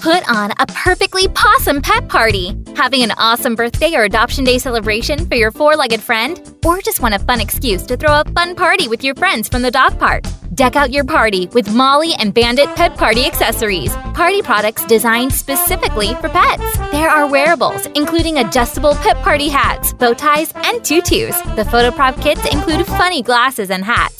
Put 0.00 0.26
on 0.30 0.50
a 0.52 0.66
perfectly 0.66 1.28
possum 1.28 1.82
pet 1.82 2.08
party. 2.08 2.56
Having 2.74 3.02
an 3.02 3.10
awesome 3.18 3.54
birthday 3.54 3.94
or 3.94 4.04
adoption 4.04 4.44
day 4.44 4.58
celebration 4.58 5.26
for 5.26 5.34
your 5.34 5.50
four 5.50 5.76
legged 5.76 6.00
friend? 6.00 6.40
Or 6.64 6.80
just 6.80 7.02
want 7.02 7.14
a 7.14 7.18
fun 7.18 7.38
excuse 7.38 7.82
to 7.82 7.98
throw 7.98 8.20
a 8.20 8.24
fun 8.24 8.56
party 8.56 8.88
with 8.88 9.04
your 9.04 9.14
friends 9.14 9.46
from 9.46 9.60
the 9.60 9.70
dog 9.70 9.98
park? 9.98 10.24
Deck 10.54 10.74
out 10.74 10.90
your 10.90 11.04
party 11.04 11.48
with 11.48 11.74
Molly 11.74 12.14
and 12.18 12.32
Bandit 12.32 12.74
Pet 12.76 12.96
Party 12.96 13.26
accessories. 13.26 13.94
Party 14.14 14.40
products 14.40 14.86
designed 14.86 15.34
specifically 15.34 16.14
for 16.14 16.30
pets. 16.30 16.78
There 16.92 17.10
are 17.10 17.30
wearables, 17.30 17.84
including 17.94 18.38
adjustable 18.38 18.94
pet 18.96 19.18
party 19.18 19.50
hats, 19.50 19.92
bow 19.92 20.14
ties, 20.14 20.50
and 20.64 20.82
tutus. 20.82 21.38
The 21.56 21.66
photo 21.66 21.90
prop 21.90 22.18
kits 22.22 22.46
include 22.50 22.86
funny 22.86 23.20
glasses 23.20 23.70
and 23.70 23.84
hats. 23.84 24.19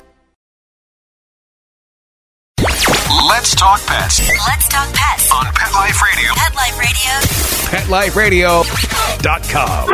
Let's 3.31 3.55
talk 3.55 3.79
pets 3.85 4.19
Let's 4.19 4.67
talk 4.67 4.93
pets. 4.93 5.31
on 5.31 5.45
Pet 5.53 5.73
Life 5.73 6.01
Radio. 6.01 6.33
Pet 6.35 6.53
Life 6.53 8.17
Radio. 8.17 8.63
PetLifeRadio.com. 8.63 9.89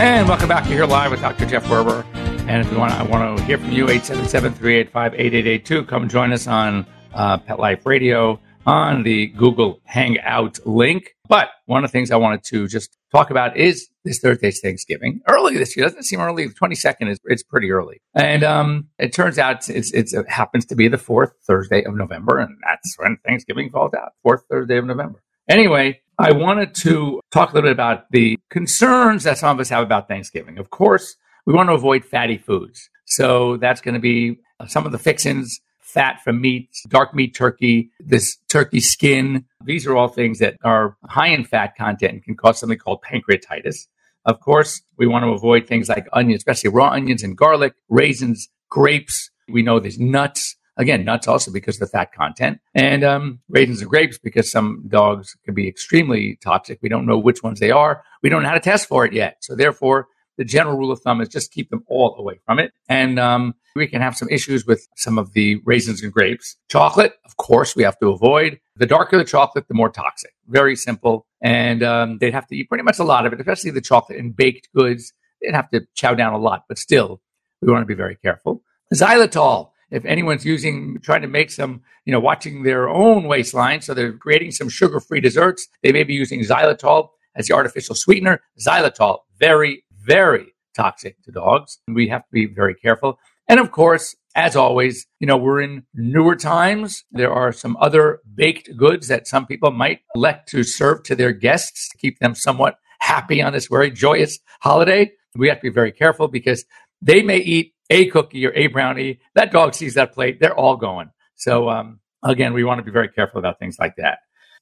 And 0.00 0.28
welcome 0.28 0.48
back. 0.48 0.66
You're 0.66 0.74
here 0.74 0.86
live 0.86 1.10
with 1.10 1.22
Dr. 1.22 1.44
Jeff 1.44 1.64
Werber. 1.64 2.04
And 2.48 2.64
if 2.64 2.72
you 2.72 2.78
want, 2.78 2.94
I 2.94 3.02
want 3.02 3.36
to 3.36 3.44
hear 3.44 3.58
from 3.58 3.72
you. 3.72 3.84
877-385-8882. 3.88 5.86
Come 5.86 6.08
join 6.08 6.32
us 6.32 6.46
on 6.46 6.86
uh, 7.12 7.36
Pet 7.36 7.58
Life 7.58 7.84
Radio 7.84 8.40
on 8.64 9.02
the 9.02 9.26
Google 9.26 9.82
Hangout 9.84 10.58
link. 10.66 11.14
But 11.28 11.50
one 11.66 11.84
of 11.84 11.90
the 11.90 11.92
things 11.92 12.10
I 12.10 12.16
wanted 12.16 12.42
to 12.44 12.66
just 12.66 12.96
talk 13.12 13.30
about 13.30 13.58
is 13.58 13.90
this 14.02 14.20
Thursday's 14.20 14.60
Thanksgiving. 14.60 15.20
Early 15.28 15.58
this 15.58 15.76
year 15.76 15.84
doesn't 15.84 16.04
seem 16.04 16.20
early. 16.20 16.46
The 16.46 16.54
22nd 16.54 17.10
is 17.10 17.18
it's 17.26 17.42
pretty 17.42 17.70
early, 17.70 18.00
and 18.14 18.42
um, 18.42 18.88
it 18.98 19.12
turns 19.12 19.38
out 19.38 19.68
it's, 19.68 19.90
it's 19.92 20.14
it 20.14 20.26
happens 20.30 20.64
to 20.66 20.74
be 20.74 20.88
the 20.88 20.96
fourth 20.96 21.34
Thursday 21.46 21.84
of 21.84 21.94
November, 21.96 22.38
and 22.38 22.56
that's 22.66 22.96
when 22.98 23.18
Thanksgiving 23.26 23.68
falls 23.68 23.92
out. 23.92 24.12
Fourth 24.22 24.44
Thursday 24.50 24.78
of 24.78 24.86
November. 24.86 25.22
Anyway, 25.50 26.00
I 26.18 26.32
wanted 26.32 26.74
to 26.76 27.20
talk 27.30 27.52
a 27.52 27.54
little 27.56 27.68
bit 27.68 27.72
about 27.72 28.10
the 28.10 28.38
concerns 28.48 29.24
that 29.24 29.36
some 29.36 29.54
of 29.54 29.60
us 29.60 29.68
have 29.68 29.82
about 29.82 30.08
Thanksgiving. 30.08 30.56
Of 30.56 30.70
course, 30.70 31.16
we 31.48 31.54
want 31.54 31.70
to 31.70 31.72
avoid 31.72 32.04
fatty 32.04 32.36
foods. 32.36 32.90
So 33.06 33.56
that's 33.56 33.80
going 33.80 33.94
to 33.94 34.00
be 34.00 34.38
some 34.66 34.84
of 34.84 34.92
the 34.92 34.98
fixins, 34.98 35.58
fat 35.80 36.20
from 36.22 36.42
meat, 36.42 36.68
dark 36.88 37.14
meat 37.14 37.34
turkey, 37.34 37.88
this 37.98 38.36
turkey 38.50 38.80
skin. 38.80 39.46
These 39.64 39.86
are 39.86 39.96
all 39.96 40.08
things 40.08 40.40
that 40.40 40.56
are 40.62 40.98
high 41.06 41.28
in 41.28 41.44
fat 41.44 41.74
content 41.74 42.12
and 42.12 42.22
can 42.22 42.36
cause 42.36 42.60
something 42.60 42.76
called 42.76 43.00
pancreatitis. 43.02 43.86
Of 44.26 44.40
course, 44.40 44.82
we 44.98 45.06
want 45.06 45.24
to 45.24 45.30
avoid 45.30 45.66
things 45.66 45.88
like 45.88 46.06
onions, 46.12 46.40
especially 46.40 46.68
raw 46.68 46.90
onions 46.90 47.22
and 47.22 47.34
garlic, 47.34 47.72
raisins, 47.88 48.50
grapes. 48.68 49.30
We 49.50 49.62
know 49.62 49.80
there's 49.80 49.98
nuts. 49.98 50.54
Again, 50.76 51.02
nuts 51.02 51.26
also 51.26 51.50
because 51.50 51.76
of 51.76 51.80
the 51.80 51.86
fat 51.86 52.12
content, 52.12 52.60
and 52.74 53.02
um, 53.02 53.40
raisins 53.48 53.80
and 53.80 53.90
grapes 53.90 54.18
because 54.18 54.48
some 54.48 54.84
dogs 54.86 55.34
can 55.44 55.54
be 55.54 55.66
extremely 55.66 56.38
toxic. 56.44 56.78
We 56.82 56.90
don't 56.90 57.06
know 57.06 57.18
which 57.18 57.42
ones 57.42 57.58
they 57.58 57.70
are. 57.70 58.04
We 58.22 58.28
don't 58.28 58.42
know 58.42 58.48
how 58.48 58.54
to 58.54 58.60
test 58.60 58.86
for 58.86 59.04
it 59.06 59.12
yet. 59.14 59.38
So 59.40 59.56
therefore, 59.56 60.06
the 60.38 60.44
general 60.44 60.78
rule 60.78 60.90
of 60.90 61.00
thumb 61.02 61.20
is 61.20 61.28
just 61.28 61.52
keep 61.52 61.68
them 61.68 61.84
all 61.88 62.16
away 62.16 62.40
from 62.46 62.58
it. 62.58 62.72
And 62.88 63.18
um, 63.18 63.54
we 63.76 63.86
can 63.86 64.00
have 64.00 64.16
some 64.16 64.28
issues 64.30 64.64
with 64.64 64.88
some 64.96 65.18
of 65.18 65.34
the 65.34 65.60
raisins 65.66 66.02
and 66.02 66.12
grapes. 66.12 66.56
Chocolate, 66.68 67.14
of 67.26 67.36
course, 67.36 67.76
we 67.76 67.82
have 67.82 67.98
to 67.98 68.08
avoid. 68.08 68.60
The 68.76 68.86
darker 68.86 69.18
the 69.18 69.24
chocolate, 69.24 69.68
the 69.68 69.74
more 69.74 69.90
toxic. 69.90 70.32
Very 70.46 70.76
simple. 70.76 71.26
And 71.42 71.82
um, 71.82 72.18
they'd 72.18 72.32
have 72.32 72.46
to 72.46 72.56
eat 72.56 72.68
pretty 72.68 72.84
much 72.84 72.98
a 72.98 73.04
lot 73.04 73.26
of 73.26 73.32
it, 73.32 73.40
especially 73.40 73.72
the 73.72 73.80
chocolate 73.80 74.18
and 74.18 74.34
baked 74.34 74.68
goods. 74.74 75.12
They'd 75.42 75.54
have 75.54 75.70
to 75.70 75.86
chow 75.94 76.14
down 76.14 76.32
a 76.32 76.38
lot, 76.38 76.64
but 76.68 76.78
still, 76.78 77.20
we 77.60 77.70
want 77.70 77.82
to 77.82 77.86
be 77.86 77.94
very 77.94 78.16
careful. 78.16 78.62
Xylitol. 78.94 79.70
If 79.90 80.04
anyone's 80.04 80.44
using, 80.44 80.98
trying 81.02 81.22
to 81.22 81.28
make 81.28 81.50
some, 81.50 81.80
you 82.04 82.12
know, 82.12 82.20
watching 82.20 82.62
their 82.62 82.90
own 82.90 83.24
waistline, 83.24 83.80
so 83.80 83.94
they're 83.94 84.12
creating 84.12 84.50
some 84.50 84.68
sugar-free 84.68 85.22
desserts, 85.22 85.66
they 85.82 85.92
may 85.92 86.04
be 86.04 86.12
using 86.12 86.40
xylitol 86.40 87.08
as 87.34 87.46
the 87.46 87.54
artificial 87.54 87.94
sweetener. 87.94 88.42
Xylitol, 88.60 89.20
very, 89.38 89.84
very 90.08 90.54
toxic 90.74 91.22
to 91.24 91.30
dogs. 91.30 91.78
We 91.86 92.08
have 92.08 92.22
to 92.22 92.32
be 92.32 92.46
very 92.46 92.74
careful. 92.74 93.18
And 93.48 93.60
of 93.60 93.70
course, 93.70 94.16
as 94.34 94.56
always, 94.56 95.06
you 95.20 95.26
know, 95.26 95.36
we're 95.36 95.60
in 95.60 95.84
newer 95.94 96.36
times. 96.36 97.04
There 97.10 97.32
are 97.32 97.52
some 97.52 97.76
other 97.80 98.20
baked 98.34 98.76
goods 98.76 99.08
that 99.08 99.26
some 99.26 99.46
people 99.46 99.70
might 99.70 100.00
elect 100.14 100.48
to 100.50 100.62
serve 100.62 101.02
to 101.04 101.16
their 101.16 101.32
guests 101.32 101.88
to 101.90 101.98
keep 101.98 102.18
them 102.18 102.34
somewhat 102.34 102.76
happy 103.00 103.42
on 103.42 103.52
this 103.52 103.66
very 103.66 103.90
joyous 103.90 104.38
holiday. 104.60 105.12
We 105.34 105.48
have 105.48 105.58
to 105.58 105.70
be 105.70 105.74
very 105.74 105.92
careful 105.92 106.28
because 106.28 106.64
they 107.02 107.22
may 107.22 107.38
eat 107.38 107.74
a 107.90 108.06
cookie 108.06 108.46
or 108.46 108.52
a 108.54 108.66
brownie. 108.68 109.20
That 109.34 109.52
dog 109.52 109.74
sees 109.74 109.94
that 109.94 110.12
plate, 110.12 110.40
they're 110.40 110.58
all 110.58 110.76
going. 110.76 111.10
So, 111.36 111.68
um, 111.68 112.00
again, 112.22 112.52
we 112.52 112.64
want 112.64 112.78
to 112.78 112.84
be 112.84 112.90
very 112.90 113.08
careful 113.08 113.38
about 113.38 113.58
things 113.58 113.76
like 113.78 113.96
that. 113.96 114.18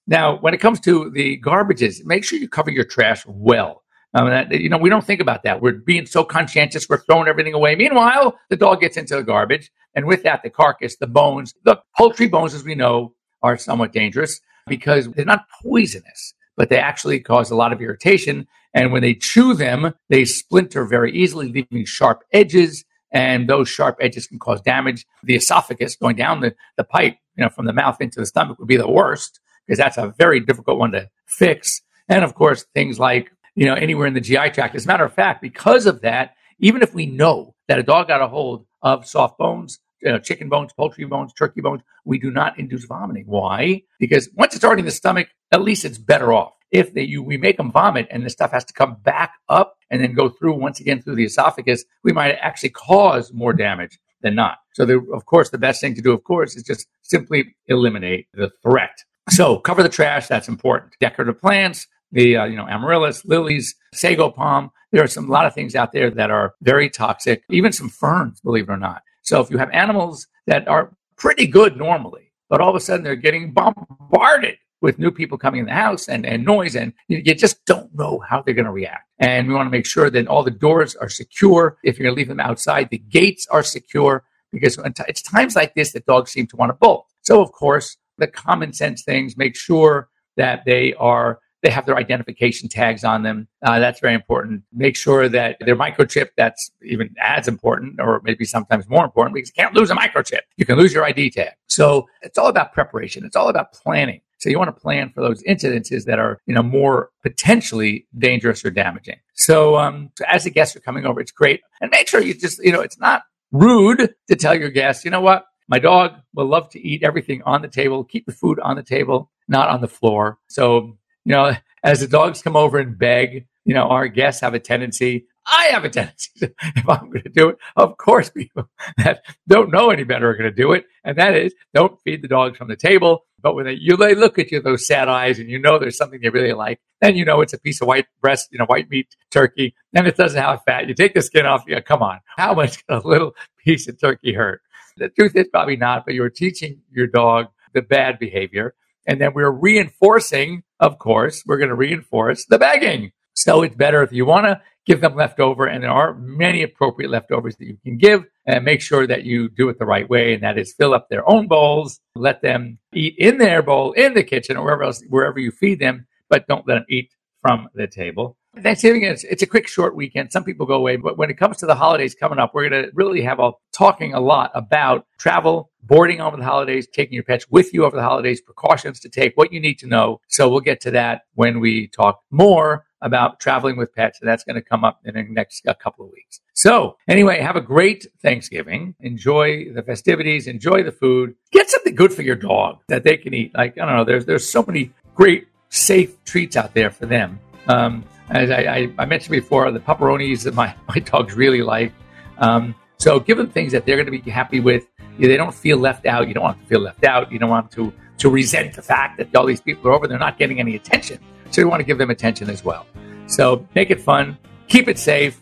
Now, 0.06 0.38
when 0.38 0.54
it 0.54 0.60
comes 0.60 0.80
to 0.80 1.10
the 1.10 1.40
garbages, 1.40 2.04
make 2.04 2.24
sure 2.24 2.38
you 2.38 2.48
cover 2.48 2.70
your 2.70 2.84
trash 2.84 3.24
well. 3.26 3.82
Um, 4.16 4.30
that, 4.30 4.50
you 4.50 4.70
know, 4.70 4.78
we 4.78 4.88
don't 4.88 5.04
think 5.04 5.20
about 5.20 5.42
that. 5.42 5.60
We're 5.60 5.72
being 5.72 6.06
so 6.06 6.24
conscientious. 6.24 6.88
We're 6.88 7.02
throwing 7.02 7.28
everything 7.28 7.52
away. 7.52 7.76
Meanwhile, 7.76 8.38
the 8.48 8.56
dog 8.56 8.80
gets 8.80 8.96
into 8.96 9.14
the 9.14 9.22
garbage. 9.22 9.70
And 9.94 10.06
with 10.06 10.22
that, 10.22 10.42
the 10.42 10.48
carcass, 10.48 10.96
the 10.96 11.06
bones, 11.06 11.52
the 11.64 11.82
poultry 11.98 12.26
bones, 12.26 12.54
as 12.54 12.64
we 12.64 12.74
know, 12.74 13.14
are 13.42 13.58
somewhat 13.58 13.92
dangerous 13.92 14.40
because 14.66 15.06
they're 15.10 15.26
not 15.26 15.44
poisonous, 15.62 16.32
but 16.56 16.70
they 16.70 16.78
actually 16.78 17.20
cause 17.20 17.50
a 17.50 17.54
lot 17.54 17.74
of 17.74 17.82
irritation. 17.82 18.46
And 18.72 18.90
when 18.90 19.02
they 19.02 19.12
chew 19.12 19.52
them, 19.52 19.92
they 20.08 20.24
splinter 20.24 20.86
very 20.86 21.12
easily, 21.12 21.52
leaving 21.52 21.84
sharp 21.84 22.22
edges. 22.32 22.86
And 23.12 23.50
those 23.50 23.68
sharp 23.68 23.98
edges 24.00 24.26
can 24.26 24.38
cause 24.38 24.62
damage. 24.62 25.04
The 25.24 25.36
esophagus 25.36 25.94
going 25.94 26.16
down 26.16 26.40
the, 26.40 26.54
the 26.78 26.84
pipe, 26.84 27.18
you 27.36 27.44
know, 27.44 27.50
from 27.50 27.66
the 27.66 27.74
mouth 27.74 28.00
into 28.00 28.20
the 28.20 28.26
stomach 28.26 28.58
would 28.58 28.68
be 28.68 28.78
the 28.78 28.90
worst 28.90 29.40
because 29.66 29.76
that's 29.76 29.98
a 29.98 30.14
very 30.16 30.40
difficult 30.40 30.78
one 30.78 30.92
to 30.92 31.10
fix. 31.26 31.82
And 32.08 32.24
of 32.24 32.34
course, 32.34 32.64
things 32.74 32.98
like 32.98 33.32
you 33.56 33.64
know, 33.66 33.74
anywhere 33.74 34.06
in 34.06 34.14
the 34.14 34.20
GI 34.20 34.50
tract. 34.50 34.76
As 34.76 34.84
a 34.84 34.88
matter 34.88 35.04
of 35.04 35.12
fact, 35.12 35.42
because 35.42 35.86
of 35.86 36.02
that, 36.02 36.34
even 36.60 36.82
if 36.82 36.94
we 36.94 37.06
know 37.06 37.54
that 37.68 37.78
a 37.78 37.82
dog 37.82 38.08
got 38.08 38.22
a 38.22 38.28
hold 38.28 38.66
of 38.82 39.06
soft 39.06 39.38
bones, 39.38 39.80
you 40.00 40.12
know, 40.12 40.18
chicken 40.18 40.48
bones, 40.48 40.72
poultry 40.74 41.04
bones, 41.04 41.32
turkey 41.32 41.60
bones, 41.60 41.80
we 42.04 42.18
do 42.18 42.30
not 42.30 42.58
induce 42.58 42.84
vomiting. 42.84 43.24
Why? 43.26 43.82
Because 43.98 44.28
once 44.34 44.54
it's 44.54 44.64
already 44.64 44.80
in 44.80 44.86
the 44.86 44.92
stomach, 44.92 45.28
at 45.50 45.62
least 45.62 45.84
it's 45.84 45.98
better 45.98 46.32
off. 46.32 46.52
If 46.70 46.94
they, 46.94 47.02
you, 47.02 47.22
we 47.22 47.38
make 47.38 47.56
them 47.56 47.72
vomit 47.72 48.06
and 48.10 48.24
the 48.24 48.30
stuff 48.30 48.52
has 48.52 48.64
to 48.66 48.72
come 48.72 48.96
back 49.02 49.32
up 49.48 49.76
and 49.90 50.02
then 50.02 50.14
go 50.14 50.28
through 50.28 50.54
once 50.54 50.80
again 50.80 51.00
through 51.00 51.16
the 51.16 51.24
esophagus, 51.24 51.84
we 52.04 52.12
might 52.12 52.32
actually 52.40 52.70
cause 52.70 53.32
more 53.32 53.52
damage 53.52 53.98
than 54.20 54.34
not. 54.34 54.58
So, 54.74 54.84
the, 54.84 54.98
of 55.14 55.24
course, 55.26 55.50
the 55.50 55.58
best 55.58 55.80
thing 55.80 55.94
to 55.94 56.02
do, 56.02 56.12
of 56.12 56.24
course, 56.24 56.56
is 56.56 56.62
just 56.62 56.86
simply 57.02 57.54
eliminate 57.66 58.26
the 58.34 58.50
threat. 58.62 58.98
So, 59.30 59.58
cover 59.58 59.82
the 59.82 59.88
trash. 59.88 60.26
That's 60.26 60.48
important. 60.48 60.94
Decorative 61.00 61.40
plants, 61.40 61.86
the 62.12 62.36
uh, 62.36 62.44
you 62.44 62.56
know 62.56 62.66
amaryllis, 62.68 63.24
lilies, 63.24 63.74
sago 63.92 64.30
palm. 64.30 64.70
There 64.92 65.02
are 65.02 65.08
some 65.08 65.28
a 65.28 65.32
lot 65.32 65.46
of 65.46 65.54
things 65.54 65.74
out 65.74 65.92
there 65.92 66.10
that 66.10 66.30
are 66.30 66.54
very 66.62 66.88
toxic. 66.88 67.42
Even 67.50 67.72
some 67.72 67.88
ferns, 67.88 68.40
believe 68.40 68.68
it 68.68 68.72
or 68.72 68.76
not. 68.76 69.02
So 69.22 69.40
if 69.40 69.50
you 69.50 69.58
have 69.58 69.70
animals 69.70 70.26
that 70.46 70.68
are 70.68 70.94
pretty 71.16 71.46
good 71.46 71.76
normally, 71.76 72.32
but 72.48 72.60
all 72.60 72.70
of 72.70 72.76
a 72.76 72.80
sudden 72.80 73.02
they're 73.02 73.16
getting 73.16 73.52
bombarded 73.52 74.56
with 74.80 74.98
new 74.98 75.10
people 75.10 75.38
coming 75.38 75.60
in 75.60 75.66
the 75.66 75.72
house 75.72 76.08
and, 76.08 76.24
and 76.24 76.44
noise, 76.44 76.76
and 76.76 76.92
you, 77.08 77.20
you 77.24 77.34
just 77.34 77.64
don't 77.64 77.92
know 77.94 78.22
how 78.28 78.42
they're 78.42 78.54
going 78.54 78.66
to 78.66 78.70
react. 78.70 79.08
And 79.18 79.48
we 79.48 79.54
want 79.54 79.66
to 79.66 79.70
make 79.70 79.86
sure 79.86 80.10
that 80.10 80.28
all 80.28 80.44
the 80.44 80.50
doors 80.50 80.94
are 80.96 81.08
secure. 81.08 81.78
If 81.82 81.98
you're 81.98 82.04
going 82.04 82.14
to 82.14 82.18
leave 82.18 82.28
them 82.28 82.40
outside, 82.40 82.90
the 82.90 82.98
gates 82.98 83.46
are 83.50 83.62
secure 83.62 84.24
because 84.52 84.78
it's 85.08 85.22
times 85.22 85.56
like 85.56 85.74
this 85.74 85.92
that 85.92 86.06
dogs 86.06 86.30
seem 86.30 86.46
to 86.48 86.56
want 86.56 86.70
to 86.70 86.74
bolt. 86.74 87.06
So 87.22 87.40
of 87.42 87.52
course, 87.52 87.96
the 88.18 88.26
common 88.26 88.72
sense 88.72 89.02
things 89.02 89.36
make 89.36 89.56
sure 89.56 90.08
that 90.36 90.64
they 90.64 90.94
are 90.94 91.40
they 91.62 91.70
have 91.70 91.86
their 91.86 91.96
identification 91.96 92.68
tags 92.68 93.04
on 93.04 93.22
them. 93.22 93.48
Uh, 93.62 93.78
that's 93.78 94.00
very 94.00 94.14
important. 94.14 94.62
Make 94.72 94.96
sure 94.96 95.28
that 95.28 95.56
their 95.60 95.76
microchip, 95.76 96.28
that's 96.36 96.70
even 96.82 97.14
as 97.20 97.48
important, 97.48 98.00
or 98.00 98.20
maybe 98.24 98.44
sometimes 98.44 98.88
more 98.88 99.04
important, 99.04 99.34
because 99.34 99.50
you 99.54 99.62
can't 99.62 99.74
lose 99.74 99.90
a 99.90 99.94
microchip. 99.94 100.40
You 100.56 100.66
can 100.66 100.76
lose 100.78 100.92
your 100.92 101.04
ID 101.04 101.30
tag. 101.30 101.52
So 101.66 102.06
it's 102.22 102.38
all 102.38 102.48
about 102.48 102.72
preparation. 102.72 103.24
It's 103.24 103.36
all 103.36 103.48
about 103.48 103.72
planning. 103.72 104.20
So 104.38 104.50
you 104.50 104.58
want 104.58 104.74
to 104.74 104.80
plan 104.80 105.10
for 105.14 105.22
those 105.22 105.42
incidences 105.44 106.04
that 106.04 106.18
are, 106.18 106.38
you 106.46 106.54
know, 106.54 106.62
more 106.62 107.10
potentially 107.22 108.06
dangerous 108.18 108.64
or 108.64 108.70
damaging. 108.70 109.16
So, 109.34 109.76
um, 109.76 110.10
so 110.16 110.24
as 110.28 110.44
the 110.44 110.50
guests 110.50 110.76
are 110.76 110.80
coming 110.80 111.06
over, 111.06 111.20
it's 111.20 111.32
great. 111.32 111.62
And 111.80 111.90
make 111.90 112.06
sure 112.06 112.20
you 112.20 112.34
just, 112.34 112.62
you 112.62 112.70
know, 112.70 112.80
it's 112.80 112.98
not 112.98 113.22
rude 113.50 114.14
to 114.28 114.36
tell 114.36 114.54
your 114.54 114.70
guests, 114.70 115.04
you 115.04 115.10
know 115.10 115.20
what? 115.20 115.46
My 115.68 115.78
dog 115.78 116.12
will 116.34 116.46
love 116.46 116.68
to 116.70 116.80
eat 116.80 117.02
everything 117.02 117.42
on 117.44 117.62
the 117.62 117.68
table. 117.68 118.04
Keep 118.04 118.26
the 118.26 118.32
food 118.32 118.60
on 118.60 118.76
the 118.76 118.82
table, 118.82 119.30
not 119.48 119.68
on 119.68 119.80
the 119.80 119.88
floor. 119.88 120.38
So 120.48 120.96
you 121.26 121.32
know, 121.32 121.56
as 121.82 122.00
the 122.00 122.06
dogs 122.06 122.40
come 122.40 122.56
over 122.56 122.78
and 122.78 122.96
beg, 122.96 123.46
you 123.64 123.74
know, 123.74 123.88
our 123.88 124.06
guests 124.06 124.40
have 124.42 124.54
a 124.54 124.60
tendency. 124.60 125.26
I 125.44 125.66
have 125.72 125.84
a 125.84 125.90
tendency 125.90 126.30
to, 126.38 126.54
if 126.76 126.88
I'm 126.88 127.10
going 127.10 127.24
to 127.24 127.28
do 127.28 127.48
it, 127.48 127.58
of 127.74 127.96
course, 127.96 128.30
people 128.30 128.68
that 128.96 129.24
don't 129.48 129.72
know 129.72 129.90
any 129.90 130.04
better 130.04 130.30
are 130.30 130.36
going 130.36 130.50
to 130.50 130.56
do 130.56 130.72
it. 130.72 130.84
And 131.04 131.18
that 131.18 131.34
is 131.34 131.52
don't 131.74 132.00
feed 132.02 132.22
the 132.22 132.28
dogs 132.28 132.56
from 132.56 132.68
the 132.68 132.76
table. 132.76 133.24
But 133.42 133.54
when 133.56 133.66
they, 133.66 133.72
you 133.72 133.96
they 133.96 134.14
look 134.14 134.38
at 134.38 134.52
you, 134.52 134.60
those 134.60 134.86
sad 134.86 135.08
eyes, 135.08 135.40
and 135.40 135.50
you 135.50 135.58
know 135.58 135.78
there's 135.78 135.96
something 135.96 136.20
they 136.20 136.30
really 136.30 136.52
like, 136.52 136.80
then 137.00 137.16
you 137.16 137.24
know 137.24 137.40
it's 137.40 137.52
a 137.52 137.58
piece 137.58 137.80
of 137.80 137.88
white 137.88 138.06
breast, 138.20 138.48
you 138.52 138.58
know, 138.58 138.64
white 138.66 138.88
meat 138.88 139.14
turkey, 139.30 139.74
and 139.94 140.06
it 140.06 140.16
doesn't 140.16 140.40
have 140.40 140.62
fat. 140.64 140.88
You 140.88 140.94
take 140.94 141.14
the 141.14 141.22
skin 141.22 141.44
off, 141.44 141.64
you 141.66 141.80
come 141.82 142.02
on, 142.02 142.20
how 142.36 142.54
much 142.54 142.84
can 142.86 142.96
a 143.04 143.06
little 143.06 143.34
piece 143.64 143.88
of 143.88 144.00
turkey 144.00 144.32
hurt? 144.32 144.62
The 144.96 145.10
truth 145.10 145.36
is 145.36 145.48
probably 145.48 145.76
not, 145.76 146.06
but 146.06 146.14
you're 146.14 146.30
teaching 146.30 146.80
your 146.90 147.08
dog 147.08 147.48
the 147.74 147.82
bad 147.82 148.18
behavior. 148.18 148.74
And 149.06 149.20
then 149.20 149.34
we're 149.34 149.50
reinforcing, 149.50 150.62
of 150.80 150.98
course, 150.98 151.42
we're 151.46 151.58
going 151.58 151.70
to 151.70 151.74
reinforce 151.76 152.44
the 152.46 152.58
begging. 152.58 153.12
So 153.34 153.62
it's 153.62 153.76
better 153.76 154.02
if 154.02 154.12
you 154.12 154.24
want 154.24 154.46
to 154.46 154.60
give 154.86 155.00
them 155.00 155.16
leftover, 155.16 155.66
and 155.66 155.82
there 155.82 155.90
are 155.90 156.14
many 156.14 156.62
appropriate 156.62 157.10
leftovers 157.10 157.56
that 157.56 157.66
you 157.66 157.76
can 157.84 157.98
give, 157.98 158.24
and 158.46 158.64
make 158.64 158.80
sure 158.80 159.06
that 159.06 159.24
you 159.24 159.48
do 159.48 159.68
it 159.68 159.78
the 159.78 159.84
right 159.84 160.08
way, 160.08 160.32
and 160.32 160.42
that 160.42 160.56
is 160.58 160.72
fill 160.72 160.94
up 160.94 161.08
their 161.08 161.28
own 161.28 161.48
bowls, 161.48 162.00
let 162.14 162.40
them 162.40 162.78
eat 162.94 163.16
in 163.18 163.38
their 163.38 163.62
bowl 163.62 163.92
in 163.92 164.14
the 164.14 164.22
kitchen 164.22 164.56
or 164.56 164.64
wherever 164.64 164.84
else, 164.84 165.02
wherever 165.08 165.40
you 165.40 165.50
feed 165.50 165.80
them, 165.80 166.06
but 166.30 166.46
don't 166.46 166.66
let 166.68 166.74
them 166.76 166.84
eat 166.88 167.10
from 167.42 167.68
the 167.74 167.88
table. 167.88 168.36
Thanksgiving 168.62 169.02
is 169.02 169.24
it's 169.24 169.42
a 169.42 169.46
quick, 169.46 169.68
short 169.68 169.94
weekend. 169.94 170.32
Some 170.32 170.44
people 170.44 170.66
go 170.66 170.74
away, 170.74 170.96
but 170.96 171.18
when 171.18 171.30
it 171.30 171.38
comes 171.38 171.58
to 171.58 171.66
the 171.66 171.74
holidays 171.74 172.14
coming 172.14 172.38
up, 172.38 172.54
we're 172.54 172.68
going 172.68 172.84
to 172.84 172.90
really 172.94 173.22
have 173.22 173.38
a 173.38 173.52
talking 173.72 174.14
a 174.14 174.20
lot 174.20 174.50
about 174.54 175.06
travel, 175.18 175.70
boarding 175.82 176.20
over 176.20 176.36
the 176.36 176.44
holidays, 176.44 176.86
taking 176.90 177.14
your 177.14 177.22
pets 177.22 177.46
with 177.50 177.74
you 177.74 177.84
over 177.84 177.96
the 177.96 178.02
holidays, 178.02 178.40
precautions 178.40 179.00
to 179.00 179.08
take, 179.08 179.36
what 179.36 179.52
you 179.52 179.60
need 179.60 179.78
to 179.80 179.86
know. 179.86 180.20
So 180.28 180.48
we'll 180.48 180.60
get 180.60 180.80
to 180.82 180.90
that 180.92 181.22
when 181.34 181.60
we 181.60 181.88
talk 181.88 182.22
more 182.30 182.86
about 183.02 183.40
traveling 183.40 183.76
with 183.76 183.94
pets. 183.94 184.18
And 184.20 184.28
that's 184.28 184.42
going 184.42 184.56
to 184.56 184.62
come 184.62 184.84
up 184.84 185.00
in 185.04 185.14
the 185.14 185.22
next 185.22 185.66
couple 185.78 186.06
of 186.06 186.12
weeks. 186.12 186.40
So 186.54 186.96
anyway, 187.06 187.40
have 187.40 187.56
a 187.56 187.60
great 187.60 188.06
Thanksgiving. 188.22 188.94
Enjoy 189.00 189.70
the 189.72 189.82
festivities. 189.82 190.46
Enjoy 190.46 190.82
the 190.82 190.92
food. 190.92 191.34
Get 191.52 191.68
something 191.68 191.94
good 191.94 192.12
for 192.12 192.22
your 192.22 192.36
dog 192.36 192.78
that 192.88 193.04
they 193.04 193.18
can 193.18 193.34
eat. 193.34 193.54
Like, 193.54 193.78
I 193.78 193.84
don't 193.84 193.96
know, 193.96 194.04
there's, 194.04 194.24
there's 194.24 194.48
so 194.48 194.64
many 194.66 194.92
great, 195.14 195.48
safe 195.68 196.24
treats 196.24 196.56
out 196.56 196.72
there 196.72 196.90
for 196.90 197.04
them. 197.04 197.38
Um, 197.68 198.04
as 198.30 198.50
I, 198.50 198.62
I, 198.62 198.92
I, 198.98 199.04
mentioned 199.04 199.32
before, 199.32 199.70
the 199.70 199.80
pepperonis 199.80 200.44
that 200.44 200.54
my, 200.54 200.74
my 200.88 200.98
dogs 201.00 201.34
really 201.34 201.62
like. 201.62 201.92
Um, 202.38 202.74
so 202.98 203.20
give 203.20 203.36
them 203.36 203.50
things 203.50 203.72
that 203.72 203.86
they're 203.86 203.96
going 203.96 204.06
to 204.06 204.24
be 204.24 204.30
happy 204.30 204.60
with. 204.60 204.86
They 205.18 205.36
don't 205.36 205.54
feel 205.54 205.78
left 205.78 206.06
out. 206.06 206.28
You 206.28 206.34
don't 206.34 206.44
want 206.44 206.60
to 206.60 206.66
feel 206.66 206.80
left 206.80 207.04
out. 207.04 207.32
You 207.32 207.38
don't 207.38 207.50
want 207.50 207.70
to, 207.72 207.92
to 208.18 208.30
resent 208.30 208.74
the 208.74 208.82
fact 208.82 209.18
that 209.18 209.34
all 209.34 209.46
these 209.46 209.60
people 209.60 209.88
are 209.88 209.94
over. 209.94 210.06
They're 210.06 210.18
not 210.18 210.38
getting 210.38 210.60
any 210.60 210.76
attention. 210.76 211.18
So 211.50 211.60
you 211.60 211.68
want 211.68 211.80
to 211.80 211.84
give 211.84 211.98
them 211.98 212.10
attention 212.10 212.50
as 212.50 212.64
well. 212.64 212.86
So 213.26 213.66
make 213.74 213.90
it 213.90 214.00
fun, 214.00 214.36
keep 214.68 214.88
it 214.88 214.98
safe, 214.98 215.40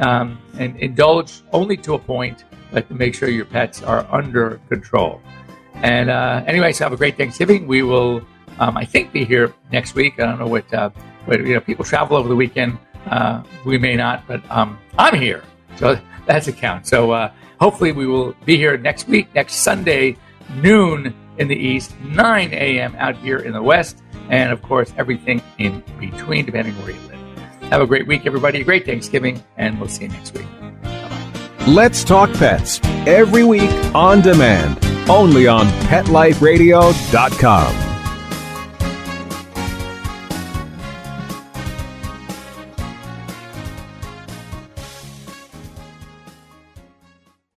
um, 0.00 0.38
and 0.58 0.76
indulge 0.78 1.42
only 1.52 1.76
to 1.78 1.94
a 1.94 1.98
point, 1.98 2.44
but 2.70 2.88
to 2.88 2.94
make 2.94 3.14
sure 3.14 3.28
your 3.28 3.44
pets 3.44 3.82
are 3.82 4.06
under 4.10 4.60
control. 4.68 5.20
And 5.76 6.10
uh, 6.10 6.42
anyway, 6.46 6.72
so 6.72 6.84
have 6.84 6.92
a 6.92 6.96
great 6.96 7.16
Thanksgiving. 7.16 7.66
We 7.66 7.82
will, 7.82 8.22
um, 8.58 8.76
I 8.76 8.84
think, 8.84 9.12
be 9.12 9.24
here 9.24 9.52
next 9.72 9.94
week. 9.94 10.20
I 10.20 10.26
don't 10.26 10.38
know 10.38 10.46
what, 10.46 10.72
uh, 10.72 10.90
what 11.26 11.40
you 11.40 11.54
know, 11.54 11.60
people 11.60 11.84
travel 11.84 12.16
over 12.16 12.28
the 12.28 12.36
weekend. 12.36 12.78
Uh, 13.06 13.42
we 13.64 13.78
may 13.78 13.94
not, 13.94 14.26
but 14.26 14.42
um, 14.50 14.78
I'm 14.98 15.20
here. 15.20 15.44
So 15.76 15.98
that's 16.26 16.48
a 16.48 16.52
count. 16.52 16.86
So 16.86 17.12
uh, 17.12 17.30
hopefully 17.60 17.92
we 17.92 18.06
will 18.06 18.34
be 18.44 18.56
here 18.56 18.76
next 18.76 19.08
week, 19.08 19.32
next 19.34 19.56
Sunday, 19.56 20.16
noon 20.56 21.14
in 21.38 21.48
the 21.48 21.56
east, 21.56 21.94
9 22.00 22.52
a.m. 22.52 22.94
out 22.96 23.16
here 23.18 23.38
in 23.38 23.52
the 23.52 23.62
west, 23.62 24.02
and 24.30 24.50
of 24.52 24.62
course, 24.62 24.92
everything 24.96 25.42
in 25.58 25.82
between, 26.00 26.46
depending 26.46 26.74
where 26.82 26.92
you 26.92 27.00
live. 27.02 27.18
Have 27.70 27.82
a 27.82 27.86
great 27.86 28.06
week, 28.06 28.26
everybody. 28.26 28.60
A 28.60 28.64
great 28.64 28.86
Thanksgiving, 28.86 29.42
and 29.56 29.78
we'll 29.78 29.88
see 29.88 30.04
you 30.04 30.10
next 30.10 30.34
week. 30.34 30.46
Let's 31.66 32.04
Talk 32.04 32.32
Pets 32.34 32.80
every 33.06 33.42
week 33.44 33.70
on 33.94 34.20
demand, 34.22 34.78
only 35.10 35.48
on 35.48 35.66
PetLifeRadio.com. 35.88 37.85